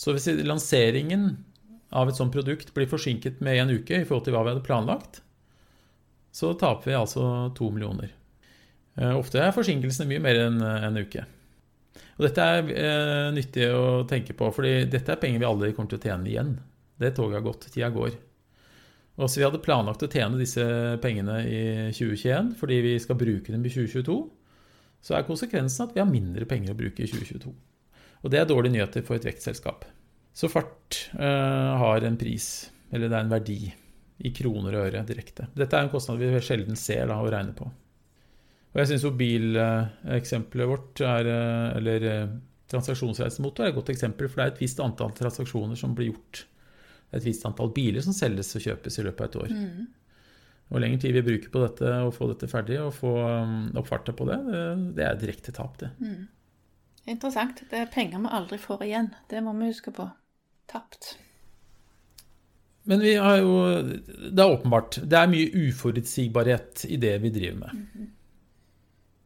Så 0.00 0.14
hvis 0.16 0.30
lanseringen 0.48 1.36
av 1.90 2.08
et 2.08 2.18
sånt 2.18 2.32
produkt 2.34 2.72
blir 2.74 2.88
forsinket 2.90 3.40
med 3.44 3.58
en 3.62 3.74
uke 3.74 3.98
i 3.98 4.06
forhold 4.06 4.26
til 4.26 4.36
hva 4.36 4.44
vi 4.46 4.52
hadde 4.54 4.66
planlagt, 4.66 5.20
så 6.30 6.52
taper 6.54 6.92
vi 6.92 6.98
altså 6.98 7.24
to 7.58 7.70
millioner. 7.74 8.12
Eh, 8.96 9.14
ofte 9.16 9.42
er 9.42 9.54
forsinkelsene 9.54 10.08
mye 10.10 10.22
mer 10.22 10.42
enn 10.46 10.62
en 10.62 11.00
uke. 11.00 11.26
Og 12.20 12.26
dette 12.26 12.44
er 12.44 12.72
eh, 12.76 13.28
nyttig 13.34 13.70
å 13.74 14.02
tenke 14.08 14.36
på, 14.36 14.50
fordi 14.54 14.84
dette 14.92 15.14
er 15.14 15.20
penger 15.20 15.42
vi 15.42 15.48
aldri 15.48 15.72
kommer 15.74 15.90
til 15.94 16.00
å 16.00 16.04
tjene 16.04 16.30
igjen. 16.30 16.58
Det 17.00 17.14
toget 17.16 17.40
har 17.40 17.46
gått, 17.46 17.70
tida 17.72 17.88
går. 17.94 18.18
Og 19.20 19.28
så 19.28 19.40
vi 19.40 19.46
hadde 19.46 19.62
planlagt 19.64 20.04
å 20.04 20.08
tjene 20.10 20.38
disse 20.40 20.64
pengene 21.02 21.40
i 21.44 21.62
2021 21.96 22.54
fordi 22.60 22.78
vi 22.84 22.92
skal 23.02 23.18
bruke 23.20 23.52
dem 23.52 23.64
i 23.64 23.72
2022, 23.72 24.18
så 25.00 25.16
er 25.16 25.26
konsekvensen 25.26 25.86
at 25.86 25.96
vi 25.96 26.02
har 26.02 26.08
mindre 26.08 26.46
penger 26.48 26.74
å 26.74 26.78
bruke 26.78 27.04
i 27.04 27.08
2022. 27.08 27.52
Og 28.20 28.32
det 28.32 28.40
er 28.40 28.48
dårlige 28.48 28.76
nyheter 28.76 29.04
for 29.04 29.16
et 29.16 29.26
vektselskap. 29.26 29.86
Så 30.36 30.48
fart 30.50 30.98
uh, 31.18 31.76
har 31.82 32.06
en 32.06 32.18
pris, 32.20 32.70
eller 32.90 33.10
det 33.10 33.16
er 33.16 33.26
en 33.26 33.32
verdi, 33.32 33.60
i 34.20 34.30
kroner 34.36 34.74
og 34.76 34.90
øre 34.90 35.00
direkte. 35.08 35.46
Dette 35.56 35.78
er 35.78 35.86
en 35.86 35.92
kostnad 35.92 36.20
vi 36.20 36.28
sjelden 36.44 36.76
ser 36.76 37.06
da, 37.08 37.16
å 37.16 37.30
regne 37.32 37.54
på. 37.56 37.64
Og 38.70 38.80
jeg 38.82 38.90
syns 38.90 39.06
bileksempelet 39.16 40.68
vårt 40.68 41.00
er, 41.02 41.30
uh, 41.30 41.78
eller 41.78 42.06
uh, 42.06 42.34
transaksjonsreisemotor 42.70 43.66
er 43.66 43.72
et 43.72 43.78
godt 43.78 43.92
eksempel, 43.94 44.28
for 44.28 44.40
det 44.40 44.46
er 44.46 44.54
et 44.54 44.62
visst 44.62 44.82
antall 44.84 45.14
transaksjoner 45.16 45.78
som 45.78 45.96
blir 45.96 46.12
gjort 46.12 46.44
et 47.10 47.24
visst 47.24 47.46
antall 47.48 47.72
biler 47.74 48.04
som 48.04 48.14
selges 48.14 48.52
og 48.54 48.62
kjøpes 48.62 49.00
i 49.00 49.04
løpet 49.06 49.24
av 49.24 49.30
et 49.30 49.38
år. 49.40 49.54
Mm. 49.56 49.88
Og 50.70 50.82
lengre 50.84 51.00
tid 51.02 51.16
vi 51.16 51.24
bruker 51.26 51.50
på 51.50 51.62
dette 51.64 51.94
og 52.04 52.12
få 52.14 52.28
dette 52.30 52.46
ferdig 52.50 52.76
og 52.78 52.92
få 52.94 53.10
um, 53.18 53.56
opp 53.80 53.88
farta 53.88 54.14
på 54.14 54.28
det, 54.28 54.36
det 54.94 55.02
er 55.02 55.18
direkte 55.18 55.54
tap, 55.56 55.74
det. 55.80 55.90
Mm. 55.98 56.28
Interessant. 57.08 57.62
Det 57.70 57.78
er 57.78 57.90
penger 57.92 58.20
vi 58.20 58.32
aldri 58.36 58.58
får 58.60 58.84
igjen. 58.86 59.10
Det 59.30 59.40
må 59.44 59.54
vi 59.58 59.70
huske 59.72 59.92
på. 59.94 60.06
Tapt. 60.70 61.14
Men 62.88 63.00
vi 63.00 63.14
har 63.14 63.36
jo 63.38 63.82
Det 63.82 64.40
er 64.40 64.50
åpenbart. 64.50 65.00
Det 65.02 65.18
er 65.18 65.30
mye 65.30 65.68
uforutsigbarhet 65.68 66.84
i 66.88 66.96
det 66.96 67.18
vi 67.22 67.30
driver 67.30 67.58
med. 67.58 67.70
Mm 67.72 67.86
-hmm. 67.92 68.08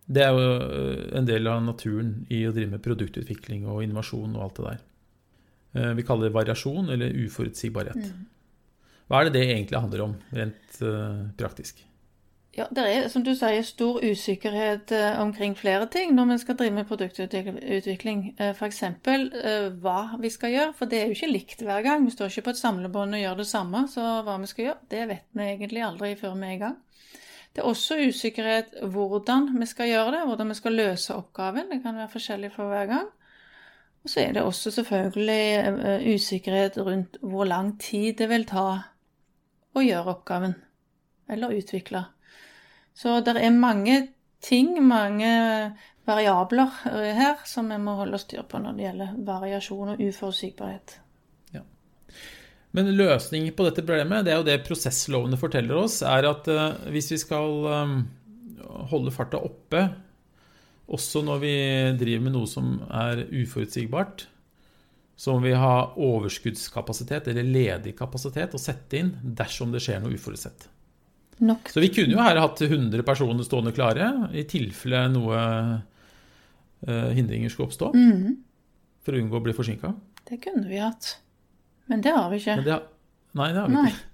Det 0.06 0.22
er 0.22 0.30
jo 0.30 0.38
uh, 0.38 1.18
en 1.18 1.26
del 1.26 1.46
av 1.46 1.62
naturen 1.62 2.26
i 2.28 2.46
å 2.46 2.52
drive 2.52 2.70
med 2.70 2.82
produktutvikling 2.82 3.66
og 3.66 3.82
innovasjon 3.84 4.36
og 4.36 4.42
alt 4.42 4.56
det 4.56 4.64
der. 4.64 4.82
Eh, 5.74 5.94
vi 5.94 6.02
kaller 6.02 6.28
det 6.28 6.34
variasjon 6.34 6.90
eller 6.90 7.16
uforutsigbarhet. 7.24 7.96
Mm. 7.96 8.26
Hva 9.08 9.20
er 9.20 9.24
det 9.24 9.32
det 9.32 9.48
egentlig 9.48 9.80
handler 9.80 10.00
om, 10.00 10.14
rent 10.30 10.82
uh, 10.82 11.24
praktisk? 11.36 11.80
Ja, 12.54 12.68
Det 12.70 12.84
er 12.86 13.08
som 13.10 13.24
du 13.26 13.32
sier, 13.34 13.62
stor 13.66 13.98
usikkerhet 13.98 14.92
uh, 14.94 15.20
omkring 15.20 15.56
flere 15.58 15.88
ting 15.90 16.12
når 16.14 16.28
vi 16.28 16.36
skal 16.38 16.56
drive 16.60 16.76
med 16.76 16.86
produktutvikling. 16.86 18.20
Uh, 18.38 18.52
F.eks. 18.52 18.82
Uh, 18.84 19.72
hva 19.82 19.98
vi 20.22 20.30
skal 20.30 20.54
gjøre, 20.54 20.74
for 20.78 20.86
det 20.86 21.00
er 21.00 21.10
jo 21.10 21.16
ikke 21.18 21.32
likt 21.32 21.64
hver 21.66 21.82
gang. 21.82 22.06
Vi 22.06 22.14
står 22.14 22.30
ikke 22.30 22.46
på 22.46 22.54
et 22.54 22.62
samlebånd 22.62 23.18
og 23.18 23.24
gjør 23.24 23.42
det 23.42 23.48
samme, 23.50 23.88
så 23.90 24.20
hva 24.22 24.38
vi 24.38 24.50
skal 24.52 24.68
gjøre, 24.68 24.86
det 24.94 25.08
vet 25.10 25.26
vi 25.34 25.48
egentlig 25.50 25.82
aldri 25.82 26.14
før 26.20 26.38
vi 26.38 26.52
er 26.52 26.54
i 26.54 26.62
gang. 26.62 26.78
Det 27.54 27.62
er 27.62 27.68
også 27.70 27.98
usikkerhet 28.08 28.72
hvordan 28.90 29.52
vi 29.58 29.66
skal 29.66 29.90
gjøre 29.90 30.14
det, 30.14 30.22
hvordan 30.26 30.48
vi 30.50 30.54
skal 30.58 30.74
løse 30.78 31.14
oppgaven. 31.14 31.68
Det 31.70 31.82
kan 31.82 31.98
være 31.98 32.10
forskjellig 32.10 32.50
for 32.54 32.70
hver 32.70 32.86
gang. 32.90 33.12
Og 34.04 34.10
så 34.10 34.20
er 34.20 34.32
det 34.32 34.42
også 34.42 34.70
selvfølgelig 34.70 35.44
eh, 35.58 36.14
usikkerhet 36.14 36.78
rundt 36.78 37.16
hvor 37.22 37.44
lang 37.44 37.80
tid 37.80 38.18
det 38.18 38.28
vil 38.28 38.44
ta 38.46 38.66
å 39.74 39.82
gjøre 39.82 40.16
oppgaven, 40.18 40.58
eller 41.30 41.54
utvikle. 41.56 42.02
Så 42.94 43.18
det 43.26 43.34
er 43.40 43.54
mange 43.54 43.98
ting, 44.44 44.76
mange 44.86 45.30
variabler 46.06 46.70
eh, 46.90 47.12
her, 47.16 47.40
som 47.48 47.70
vi 47.72 47.78
må 47.80 47.96
holde 47.98 48.20
styr 48.20 48.44
på 48.48 48.60
når 48.60 48.76
det 48.76 48.86
gjelder 48.86 49.14
variasjon 49.26 49.94
og 49.94 50.02
uforutsigbarhet. 50.04 50.98
Ja. 51.56 51.64
Men 52.76 52.92
løsningen 52.98 53.54
på 53.56 53.66
dette 53.66 53.84
problemet, 53.86 54.26
det 54.26 54.34
er 54.34 54.42
jo 54.42 54.48
det 54.48 54.60
prosesslovene 54.66 55.40
forteller 55.40 55.78
oss, 55.80 56.02
er 56.06 56.28
at 56.28 56.50
uh, 56.50 56.66
hvis 56.92 57.12
vi 57.14 57.20
skal 57.22 57.68
um, 57.70 57.96
holde 58.90 59.14
farta 59.14 59.40
oppe 59.42 59.86
også 60.84 61.22
når 61.24 61.38
vi 61.40 61.54
driver 61.96 62.24
med 62.26 62.34
noe 62.34 62.48
som 62.50 62.76
er 62.92 63.24
uforutsigbart, 63.32 64.26
så 65.16 65.32
må 65.32 65.46
vi 65.46 65.54
ha 65.56 65.94
overskuddskapasitet 65.94 67.30
eller 67.30 67.46
ledig 67.46 67.94
kapasitet 67.96 68.56
å 68.56 68.60
sette 68.60 69.00
inn 69.00 69.12
dersom 69.38 69.72
det 69.72 69.80
skjer 69.84 70.02
noe 70.02 70.18
uforutsett. 70.18 70.66
Nok. 71.42 71.72
Så 71.74 71.82
vi 71.82 71.90
kunne 71.94 72.14
jo 72.14 72.22
her 72.22 72.38
hatt 72.38 72.62
100 72.62 73.02
personer 73.06 73.46
stående 73.46 73.74
klare 73.74 74.10
i 74.36 74.44
tilfelle 74.48 75.02
noe 75.10 75.40
uh, 76.86 77.10
hindringer 77.16 77.50
skulle 77.52 77.70
oppstå. 77.70 77.90
Mm. 77.96 78.36
For 79.04 79.16
å 79.16 79.20
unngå 79.20 79.40
å 79.40 79.44
bli 79.44 79.56
forsinka. 79.56 79.92
Det 80.28 80.40
kunne 80.44 80.68
vi 80.70 80.80
hatt. 80.80 81.16
Men 81.90 82.04
det 82.04 82.14
har 82.16 82.30
vi 82.32 82.40
ikke. 82.40 82.60
Det 82.64 82.76
har, 82.76 82.84
nei, 83.36 83.52
det 83.52 83.60
har 83.64 83.70
vi 83.70 83.78
nei. 83.80 83.86
ikke. 83.92 84.10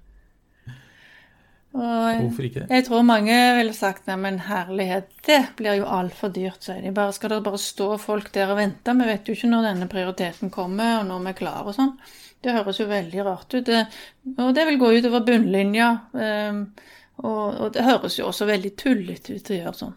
Og 1.70 2.22
Hvorfor 2.24 2.46
ikke? 2.48 2.64
Jeg 2.66 2.84
tror 2.88 3.04
mange 3.06 3.34
ville 3.54 3.74
sagt 3.76 4.08
nei, 4.10 4.16
men 4.18 4.40
herlighet, 4.42 5.12
det 5.26 5.38
blir 5.60 5.78
jo 5.78 5.86
altfor 5.86 6.32
dyrt, 6.34 6.64
sier 6.66 6.80
de. 6.82 6.90
Bare, 6.94 7.14
skal 7.14 7.30
det 7.36 7.44
bare 7.46 7.60
stå 7.62 7.92
folk 8.02 8.32
der 8.34 8.50
og 8.50 8.58
vente? 8.58 8.94
Vi 8.98 9.06
vet 9.06 9.30
jo 9.30 9.36
ikke 9.36 9.50
når 9.52 9.68
denne 9.68 9.90
prioriteten 9.90 10.50
kommer, 10.50 10.98
og 10.98 11.06
når 11.06 11.22
vi 11.22 11.30
er 11.30 11.38
klare 11.44 11.70
og 11.70 11.76
sånn. 11.78 11.92
Det 12.42 12.56
høres 12.56 12.80
jo 12.80 12.88
veldig 12.90 13.26
rart 13.26 13.54
ut. 13.54 13.70
Og 14.32 14.50
det 14.56 14.66
vil 14.66 14.80
gå 14.80 14.90
utover 14.96 15.22
bunnlinja. 15.28 15.90
Um, 16.16 16.64
og, 17.20 17.46
og, 17.60 17.66
det 17.74 17.84
høres 17.86 18.18
jo 18.18 18.28
også 18.30 18.48
veldig 18.48 18.72
tullete 18.80 19.36
ut 19.36 19.52
å 19.52 19.58
gjøre 19.58 19.76
sånn. 19.78 19.96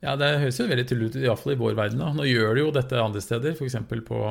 Ja, 0.00 0.14
det 0.20 0.30
høres 0.40 0.60
jo 0.60 0.68
veldig 0.70 0.86
tullete 0.88 1.20
ut, 1.20 1.26
iallfall 1.26 1.54
i 1.54 1.60
vår 1.60 1.76
verden. 1.78 2.00
Da. 2.00 2.12
Nå 2.16 2.28
gjør 2.28 2.56
de 2.56 2.64
jo 2.64 2.72
dette 2.76 3.02
andre 3.02 3.22
steder, 3.24 3.56
f.eks. 3.56 3.76
på 4.08 4.22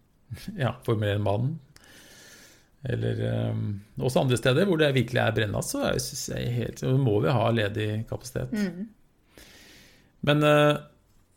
ja, 0.62 0.74
Formel 0.86 1.16
1-banen 1.18 1.60
eller 2.82 3.50
um, 3.52 3.66
også 4.02 4.24
andre 4.24 4.36
steder 4.38 4.66
hvor 4.66 4.80
det 4.80 4.90
virkelig 4.96 5.20
er 5.22 5.34
brennende, 5.36 5.62
så, 5.62 5.84
så 6.02 6.94
må 6.98 7.20
vi 7.22 7.34
ha 7.34 7.44
ledig 7.54 7.90
kapasitet. 8.08 8.50
Mm. 8.50 8.88
Men 10.26 10.42
uh, 10.42 10.80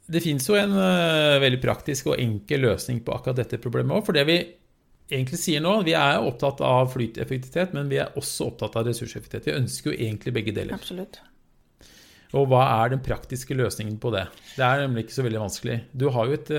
det 0.09 0.23
fins 0.25 0.49
jo 0.49 0.57
en 0.57 0.73
uh, 0.73 1.37
veldig 1.41 1.61
praktisk 1.61 2.09
og 2.11 2.21
enkel 2.21 2.65
løsning 2.65 3.03
på 3.05 3.13
akkurat 3.13 3.43
dette 3.43 3.61
problemet 3.61 3.93
òg. 3.93 4.07
For 4.07 4.17
det 4.17 4.25
vi 4.29 4.39
egentlig 5.11 5.39
sier 5.41 5.63
nå, 5.63 5.77
vi 5.85 5.93
er 5.97 6.23
opptatt 6.25 6.61
av 6.65 6.89
flyteffektivitet, 6.93 7.75
men 7.77 7.89
vi 7.91 8.01
er 8.01 8.15
også 8.19 8.49
opptatt 8.51 8.77
av 8.79 8.87
ressurseffektivitet. 8.89 9.51
Vi 9.51 9.57
ønsker 9.59 9.91
jo 9.91 9.97
egentlig 9.97 10.33
begge 10.35 10.55
deler. 10.55 10.77
Absolutt. 10.77 11.21
Og 12.35 12.49
hva 12.51 12.63
er 12.81 12.91
den 12.95 13.03
praktiske 13.05 13.55
løsningen 13.55 13.99
på 14.01 14.11
det? 14.15 14.25
Det 14.57 14.65
er 14.65 14.81
nemlig 14.83 15.05
ikke 15.05 15.17
så 15.17 15.25
veldig 15.27 15.43
vanskelig. 15.45 15.77
Du 15.95 16.09
har 16.11 16.27
jo 16.27 16.35
et, 16.35 16.51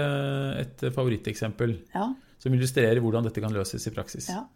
et 0.62 0.84
favoritteksempel 0.94 1.74
ja. 1.92 2.06
som 2.40 2.54
illustrerer 2.56 3.02
hvordan 3.04 3.26
dette 3.26 3.42
kan 3.44 3.52
løses 3.52 3.84
i 3.88 3.92
praksis. 3.92 4.30
Ja. 4.32 4.46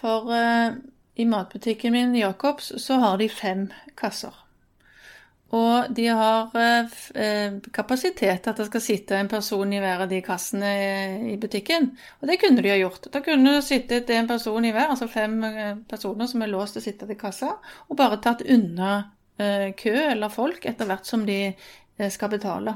For 0.00 0.28
uh, 0.28 0.76
i 1.20 1.26
matbutikken 1.28 1.94
min, 1.94 2.14
Jacobs, 2.18 2.72
så 2.82 3.00
har 3.00 3.20
de 3.20 3.30
fem 3.32 3.68
kasser. 4.00 4.34
Og 5.56 5.90
de 5.96 6.04
har 6.14 6.52
uh, 6.54 7.54
kapasitet 7.74 8.42
til 8.44 8.52
at 8.52 8.60
det 8.60 8.68
skal 8.68 8.82
sitte 8.84 9.16
en 9.18 9.30
person 9.30 9.72
i 9.74 9.80
hver 9.82 10.04
av 10.04 10.10
de 10.10 10.20
kassene 10.22 10.70
i 11.32 11.36
butikken. 11.42 11.88
Og 12.20 12.30
det 12.30 12.38
kunne 12.42 12.62
de 12.62 12.70
ha 12.70 12.78
gjort. 12.78 13.08
Da 13.10 13.22
kunne 13.24 13.56
det 13.56 13.64
sittet 13.66 14.12
en 14.14 14.30
person 14.30 14.64
i 14.64 14.70
hver, 14.74 14.92
altså 14.92 15.10
fem 15.10 15.40
personer 15.90 16.30
som 16.30 16.44
er 16.44 16.52
låst 16.52 16.78
til 16.78 16.84
å 16.84 16.86
sitte 16.86 17.10
i 17.10 17.18
kassa, 17.18 17.56
og 17.88 17.98
bare 17.98 18.20
tatt 18.22 18.46
unna 18.46 18.92
kø 19.40 19.92
eller 19.96 20.28
folk 20.28 20.66
etter 20.68 20.84
hvert 20.84 21.08
som 21.08 21.22
de 21.24 21.54
skal 22.12 22.28
betale. 22.28 22.74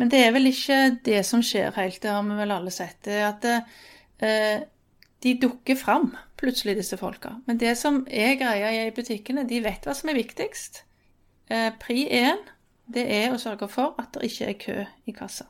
Men 0.00 0.08
det 0.08 0.22
er 0.24 0.30
vel 0.32 0.48
ikke 0.48 0.78
det 1.04 1.20
som 1.28 1.42
skjer 1.44 1.74
helt, 1.76 2.00
det 2.00 2.08
har 2.08 2.24
vi 2.24 2.38
vel 2.38 2.54
alle 2.56 2.72
sett. 2.72 3.02
det 3.04 3.18
er 3.20 3.26
at 3.28 4.70
de 5.22 5.34
dukker 5.38 5.76
fram, 5.78 6.10
plutselig, 6.40 6.76
disse 6.80 6.98
folka. 6.98 7.36
Men 7.46 7.58
det 7.60 7.76
som 7.78 8.02
er 8.10 8.34
greia 8.40 8.72
i 8.74 8.94
butikkene, 8.94 9.46
de 9.48 9.60
vet 9.62 9.86
hva 9.86 9.94
som 9.94 10.10
er 10.10 10.18
viktigst. 10.18 10.82
Eh, 11.52 11.72
pri 11.78 12.06
én, 12.08 12.38
det 12.88 13.02
er 13.12 13.32
å 13.32 13.40
sørge 13.40 13.68
for 13.68 13.98
at 14.00 14.14
det 14.14 14.30
ikke 14.30 14.46
er 14.48 14.60
kø 14.60 14.76
i 15.10 15.12
kassa. 15.12 15.48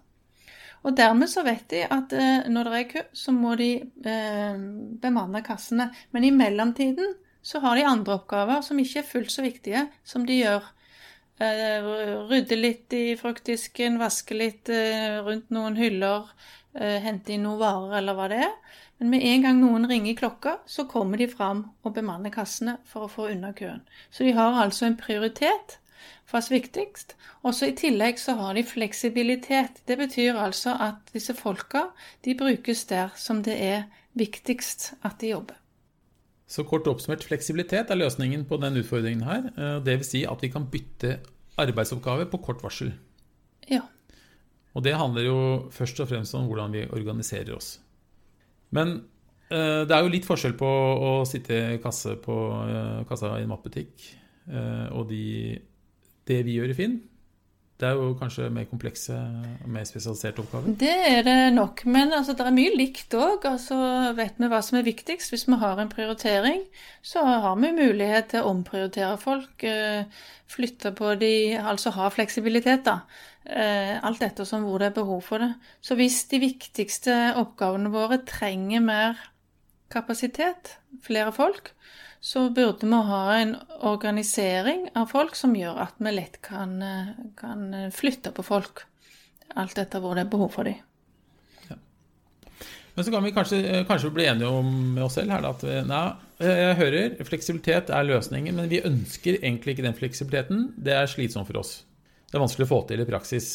Og 0.82 0.96
dermed 0.98 1.30
så 1.30 1.44
vet 1.46 1.68
de 1.70 1.84
at 1.86 2.14
eh, 2.18 2.48
når 2.50 2.70
det 2.70 2.78
er 2.78 2.88
kø, 2.90 3.02
så 3.14 3.34
må 3.36 3.54
de 3.60 3.70
eh, 3.78 4.62
bemanne 5.02 5.44
kassene. 5.46 5.92
Men 6.10 6.26
i 6.26 6.32
mellomtiden 6.34 7.14
så 7.42 7.62
har 7.62 7.78
de 7.78 7.86
andre 7.86 8.16
oppgaver 8.18 8.64
som 8.66 8.80
ikke 8.82 9.02
er 9.02 9.10
fullt 9.12 9.34
så 9.34 9.44
viktige 9.46 9.84
som 10.06 10.26
de 10.26 10.42
gjør. 10.42 10.70
Rydde 11.42 12.54
litt 12.54 12.94
i 12.94 13.16
fruktdisken, 13.18 13.96
vaske 13.98 14.36
litt 14.36 14.70
rundt 15.26 15.48
noen 15.50 15.74
hyller, 15.74 16.28
hente 17.02 17.32
inn 17.34 17.42
noen 17.42 17.58
varer 17.58 17.96
eller 17.98 18.14
hva 18.14 18.28
det 18.30 18.38
er. 18.44 18.52
Men 19.00 19.10
med 19.10 19.26
en 19.26 19.42
gang 19.42 19.58
noen 19.58 19.88
ringer 19.90 20.14
klokka, 20.20 20.52
så 20.70 20.84
kommer 20.86 21.18
de 21.18 21.26
fram 21.26 21.64
og 21.82 21.96
bemanner 21.96 22.30
kassene 22.30 22.76
for 22.86 23.08
å 23.08 23.10
få 23.10 23.32
unna 23.32 23.50
køen. 23.58 23.82
Så 24.14 24.22
de 24.22 24.36
har 24.36 24.60
altså 24.62 24.86
en 24.86 25.00
prioritet 25.00 25.80
for 26.28 26.40
oss 26.40 26.50
viktigst. 26.52 27.16
Også 27.46 27.70
i 27.70 27.76
tillegg 27.78 28.20
så 28.20 28.36
har 28.38 28.54
de 28.58 28.64
fleksibilitet. 28.66 29.82
Det 29.88 29.98
betyr 30.00 30.38
altså 30.38 30.76
at 30.80 31.12
disse 31.14 31.34
folka 31.38 31.88
de 32.24 32.36
brukes 32.38 32.84
der 32.90 33.12
som 33.16 33.42
det 33.46 33.58
er 33.58 33.84
viktigst 34.18 34.92
at 35.02 35.20
de 35.20 35.32
jobber. 35.34 35.58
Så 36.52 36.66
kort 36.68 36.88
oppsummert, 36.90 37.24
fleksibilitet 37.24 37.90
er 37.90 37.96
løsningen 37.96 38.44
på 38.44 38.58
den 38.60 38.76
utfordringen 38.82 39.24
her. 39.24 39.46
Dvs. 39.80 40.10
Si 40.12 40.24
at 40.28 40.42
vi 40.42 40.50
kan 40.52 40.66
bytte 40.68 41.16
arbeidsoppgave 41.60 42.26
på 42.28 42.40
kort 42.44 42.60
varsel. 42.64 42.92
Ja. 43.70 43.86
Og 44.72 44.84
det 44.84 44.96
handler 44.96 45.26
jo 45.26 45.38
først 45.72 46.00
og 46.00 46.10
fremst 46.10 46.34
om 46.36 46.48
hvordan 46.48 46.72
vi 46.72 46.84
organiserer 46.92 47.54
oss. 47.56 47.76
Men 48.72 48.94
eh, 49.52 49.84
det 49.84 49.92
er 49.92 50.04
jo 50.04 50.12
litt 50.12 50.28
forskjell 50.28 50.56
på 50.60 50.68
å 50.68 51.12
sitte 51.28 51.58
i 51.74 51.80
kasse 51.82 52.16
på 52.24 52.36
eh, 52.64 53.02
kassa 53.08 53.34
i 53.36 53.44
en 53.44 53.52
matbutikk 53.52 54.06
eh, 54.48 54.88
og 54.96 55.10
de, 55.12 55.24
det 56.28 56.42
vi 56.46 56.58
gjør 56.58 56.74
i 56.74 56.78
Finn. 56.78 57.00
Det 57.82 57.88
er 57.88 57.98
jo 57.98 58.12
kanskje 58.14 58.44
mer 58.54 58.68
komplekse 58.70 59.14
og 59.16 59.70
mer 59.74 59.82
spesialiserte 59.88 60.38
oppgaver? 60.44 60.74
Det 60.78 60.92
er 61.08 61.24
det 61.26 61.54
nok, 61.56 61.80
men 61.90 62.12
altså, 62.14 62.36
det 62.38 62.44
er 62.46 62.54
mye 62.54 62.76
likt 62.78 63.16
òg. 63.18 63.42
Altså, 63.48 63.78
vet 64.14 64.38
vi 64.38 64.50
hva 64.52 64.60
som 64.62 64.78
er 64.78 64.86
viktigst. 64.86 65.32
Hvis 65.32 65.48
vi 65.48 65.58
har 65.58 65.82
en 65.82 65.90
prioritering, 65.90 66.62
så 67.02 67.24
har 67.26 67.58
vi 67.58 67.72
mulighet 67.74 68.30
til 68.30 68.44
å 68.44 68.52
omprioritere 68.52 69.16
folk. 69.18 69.66
Flytte 70.52 70.92
på 70.94 71.16
de, 71.18 71.32
altså 71.58 71.90
ha 71.96 72.06
fleksibilitet, 72.14 72.86
da. 72.86 73.00
Alt 74.06 74.22
ettersom 74.22 74.62
hvor 74.68 74.78
det 74.78 74.92
er 74.92 74.98
behov 75.00 75.26
for 75.26 75.42
det. 75.42 75.50
Så 75.82 75.98
hvis 75.98 76.22
de 76.30 76.38
viktigste 76.44 77.18
oppgavene 77.40 77.90
våre 77.90 78.20
trenger 78.28 78.84
mer 78.84 79.26
kapasitet, 79.90 80.76
flere 81.02 81.34
folk, 81.34 81.74
så 82.22 82.44
burde 82.54 82.86
vi 82.86 82.98
ha 83.08 83.22
en 83.34 83.56
organisering 83.82 84.84
av 84.94 85.08
folk 85.10 85.34
som 85.34 85.56
gjør 85.58 85.80
at 85.82 85.96
vi 85.98 86.12
lett 86.14 86.36
kan, 86.44 86.76
kan 87.34 87.64
flytte 87.90 88.30
på 88.30 88.44
folk. 88.46 88.84
Alt 89.58 89.80
etter 89.82 89.98
hvor 89.98 90.14
det 90.14 90.22
er 90.22 90.30
behov 90.30 90.52
for 90.54 90.70
dem. 90.70 90.78
Ja. 91.66 91.74
Men 92.94 93.04
så 93.04 93.10
kan 93.10 93.26
vi 93.26 93.32
kanskje, 93.34 93.58
kanskje 93.88 94.12
bli 94.14 94.28
enige 94.30 94.52
om 94.54 94.70
med 94.94 95.02
oss 95.02 95.18
selv 95.18 95.34
her 95.34 95.48
at 95.50 95.64
nei, 95.88 96.04
jeg 96.46 96.78
hører 96.78 97.18
fleksibilitet 97.26 97.90
er 97.90 98.06
løsningen, 98.06 98.54
men 98.54 98.70
vi 98.70 98.84
ønsker 98.86 99.40
egentlig 99.40 99.74
ikke 99.74 99.88
den 99.88 99.98
fleksibiliteten. 99.98 100.62
Det 100.78 100.94
er 100.94 101.10
slitsomt 101.10 101.50
for 101.50 101.58
oss. 101.58 101.74
Det 102.30 102.38
er 102.38 102.44
vanskelig 102.44 102.68
å 102.68 102.72
få 102.76 102.80
til 102.86 103.02
i 103.02 103.08
praksis. 103.08 103.50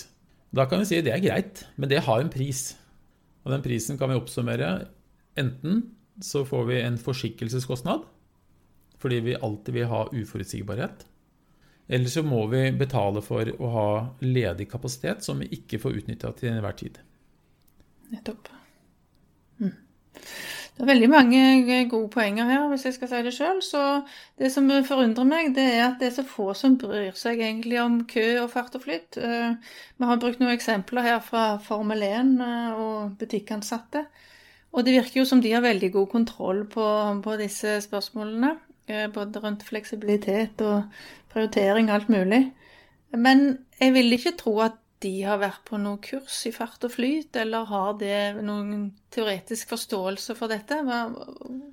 Da 0.51 0.67
kan 0.67 0.83
vi 0.83 0.89
si 0.91 0.99
det 1.07 1.15
er 1.15 1.23
greit, 1.23 1.63
men 1.79 1.87
det 1.87 2.03
har 2.03 2.19
en 2.19 2.35
pris. 2.35 2.73
Og 3.47 3.55
den 3.55 3.63
prisen 3.63 3.95
kan 3.95 4.11
vi 4.11 4.19
oppsummere. 4.19 4.75
Enten 5.39 5.85
så 6.19 6.43
får 6.43 6.67
vi 6.67 6.83
en 6.83 6.99
forsinkelseskostnad 6.99 8.03
fordi 9.01 9.21
vi 9.25 9.35
alltid 9.35 9.73
vil 9.73 9.91
ha 9.91 10.03
uforutsigbarhet. 10.11 11.05
Eller 11.87 12.11
så 12.11 12.23
må 12.23 12.41
vi 12.51 12.65
betale 12.75 13.21
for 13.23 13.47
å 13.47 13.71
ha 13.71 13.89
ledig 14.19 14.67
kapasitet 14.71 15.23
som 15.23 15.39
vi 15.39 15.47
ikke 15.55 15.79
får 15.79 16.01
utnytta 16.01 16.33
til 16.35 16.51
enhver 16.51 16.75
tid. 16.75 16.99
Nettopp. 18.11 18.49
Mm. 19.61 19.75
Det 20.77 20.83
er 20.83 20.89
veldig 20.91 21.07
mange 21.09 21.77
gode 21.89 22.11
poenger 22.13 22.45
her, 22.45 22.67
hvis 22.69 22.83
jeg 22.85 22.97
skal 22.97 23.09
si 23.09 23.21
det 23.25 23.33
sjøl. 23.33 23.63
Så 23.65 23.83
det 24.37 24.51
som 24.53 24.67
forundrer 24.85 25.25
meg, 25.25 25.53
det 25.55 25.65
er 25.77 25.85
at 25.87 25.97
det 26.01 26.11
er 26.11 26.17
så 26.19 26.27
få 26.27 26.51
som 26.57 26.75
bryr 26.77 27.15
seg 27.17 27.39
egentlig 27.39 27.79
om 27.81 28.01
kø 28.09 28.27
og 28.43 28.51
fart 28.53 28.75
og 28.77 28.83
flytt. 28.83 29.17
Eh, 29.17 29.55
vi 29.97 30.11
har 30.11 30.21
brukt 30.21 30.43
noen 30.43 30.53
eksempler 30.53 31.07
her 31.07 31.23
fra 31.23 31.47
Formel 31.63 32.03
1 32.05 32.35
eh, 32.45 32.77
og 32.77 33.17
butikkansatte. 33.17 34.03
Og 34.75 34.85
det 34.85 34.99
virker 34.99 35.23
jo 35.23 35.25
som 35.25 35.41
de 35.41 35.55
har 35.55 35.63
veldig 35.65 35.89
god 35.95 36.11
kontroll 36.11 36.65
på, 36.69 36.85
på 37.25 37.39
disse 37.39 37.79
spørsmålene. 37.87 38.57
Eh, 38.87 39.07
både 39.11 39.41
rundt 39.43 39.65
fleksibilitet 39.67 40.61
og 40.63 40.85
prioritering, 41.33 41.89
alt 41.91 42.07
mulig. 42.11 42.45
Men 43.11 43.57
jeg 43.81 43.93
vil 43.95 44.15
ikke 44.15 44.37
tro 44.39 44.53
at 44.63 44.77
de 45.03 45.11
har 45.27 45.41
vært 45.41 45.65
på 45.67 45.77
noe 45.77 45.99
kurs 46.01 46.39
i 46.49 46.53
fart 46.55 46.85
og 46.87 46.93
flyt, 46.95 47.35
eller 47.37 47.67
har 47.69 47.97
det 47.99 48.39
noen 48.41 48.87
teoretisk 49.13 49.75
forståelse 49.75 50.37
for 50.39 50.49
dette? 50.49 50.79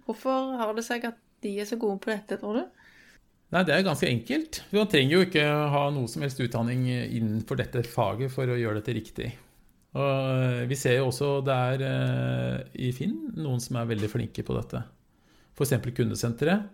Hvorfor 0.04 0.58
har 0.60 0.74
det 0.76 0.84
seg 0.84 1.06
at 1.08 1.20
de 1.44 1.54
er 1.62 1.68
så 1.68 1.78
gode 1.80 2.02
på 2.02 2.12
dette, 2.12 2.36
tror 2.40 2.58
du? 2.58 2.82
Nei, 3.54 3.62
Det 3.62 3.72
er 3.76 3.86
ganske 3.86 4.10
enkelt. 4.10 4.62
Man 4.74 4.90
trenger 4.90 5.14
jo 5.14 5.24
ikke 5.28 5.46
ha 5.46 5.86
noe 5.94 6.10
som 6.10 6.26
helst 6.26 6.42
utdanning 6.42 6.88
innenfor 6.90 7.62
dette 7.62 7.86
faget 7.86 8.32
for 8.34 8.50
å 8.50 8.58
gjøre 8.58 8.82
dette 8.82 8.98
riktig. 8.98 9.30
Og 9.94 10.02
eh, 10.02 10.66
Vi 10.66 10.76
ser 10.76 10.98
jo 10.98 11.08
også 11.12 11.38
det 11.46 11.54
er 11.54 11.84
eh, 11.86 12.60
i 12.88 12.90
Finn 12.92 13.30
noen 13.38 13.62
som 13.62 13.78
er 13.78 13.92
veldig 13.94 14.10
flinke 14.10 14.42
på 14.42 14.58
dette. 14.58 14.82
F.eks. 15.54 15.78
kundesenteret 15.94 16.66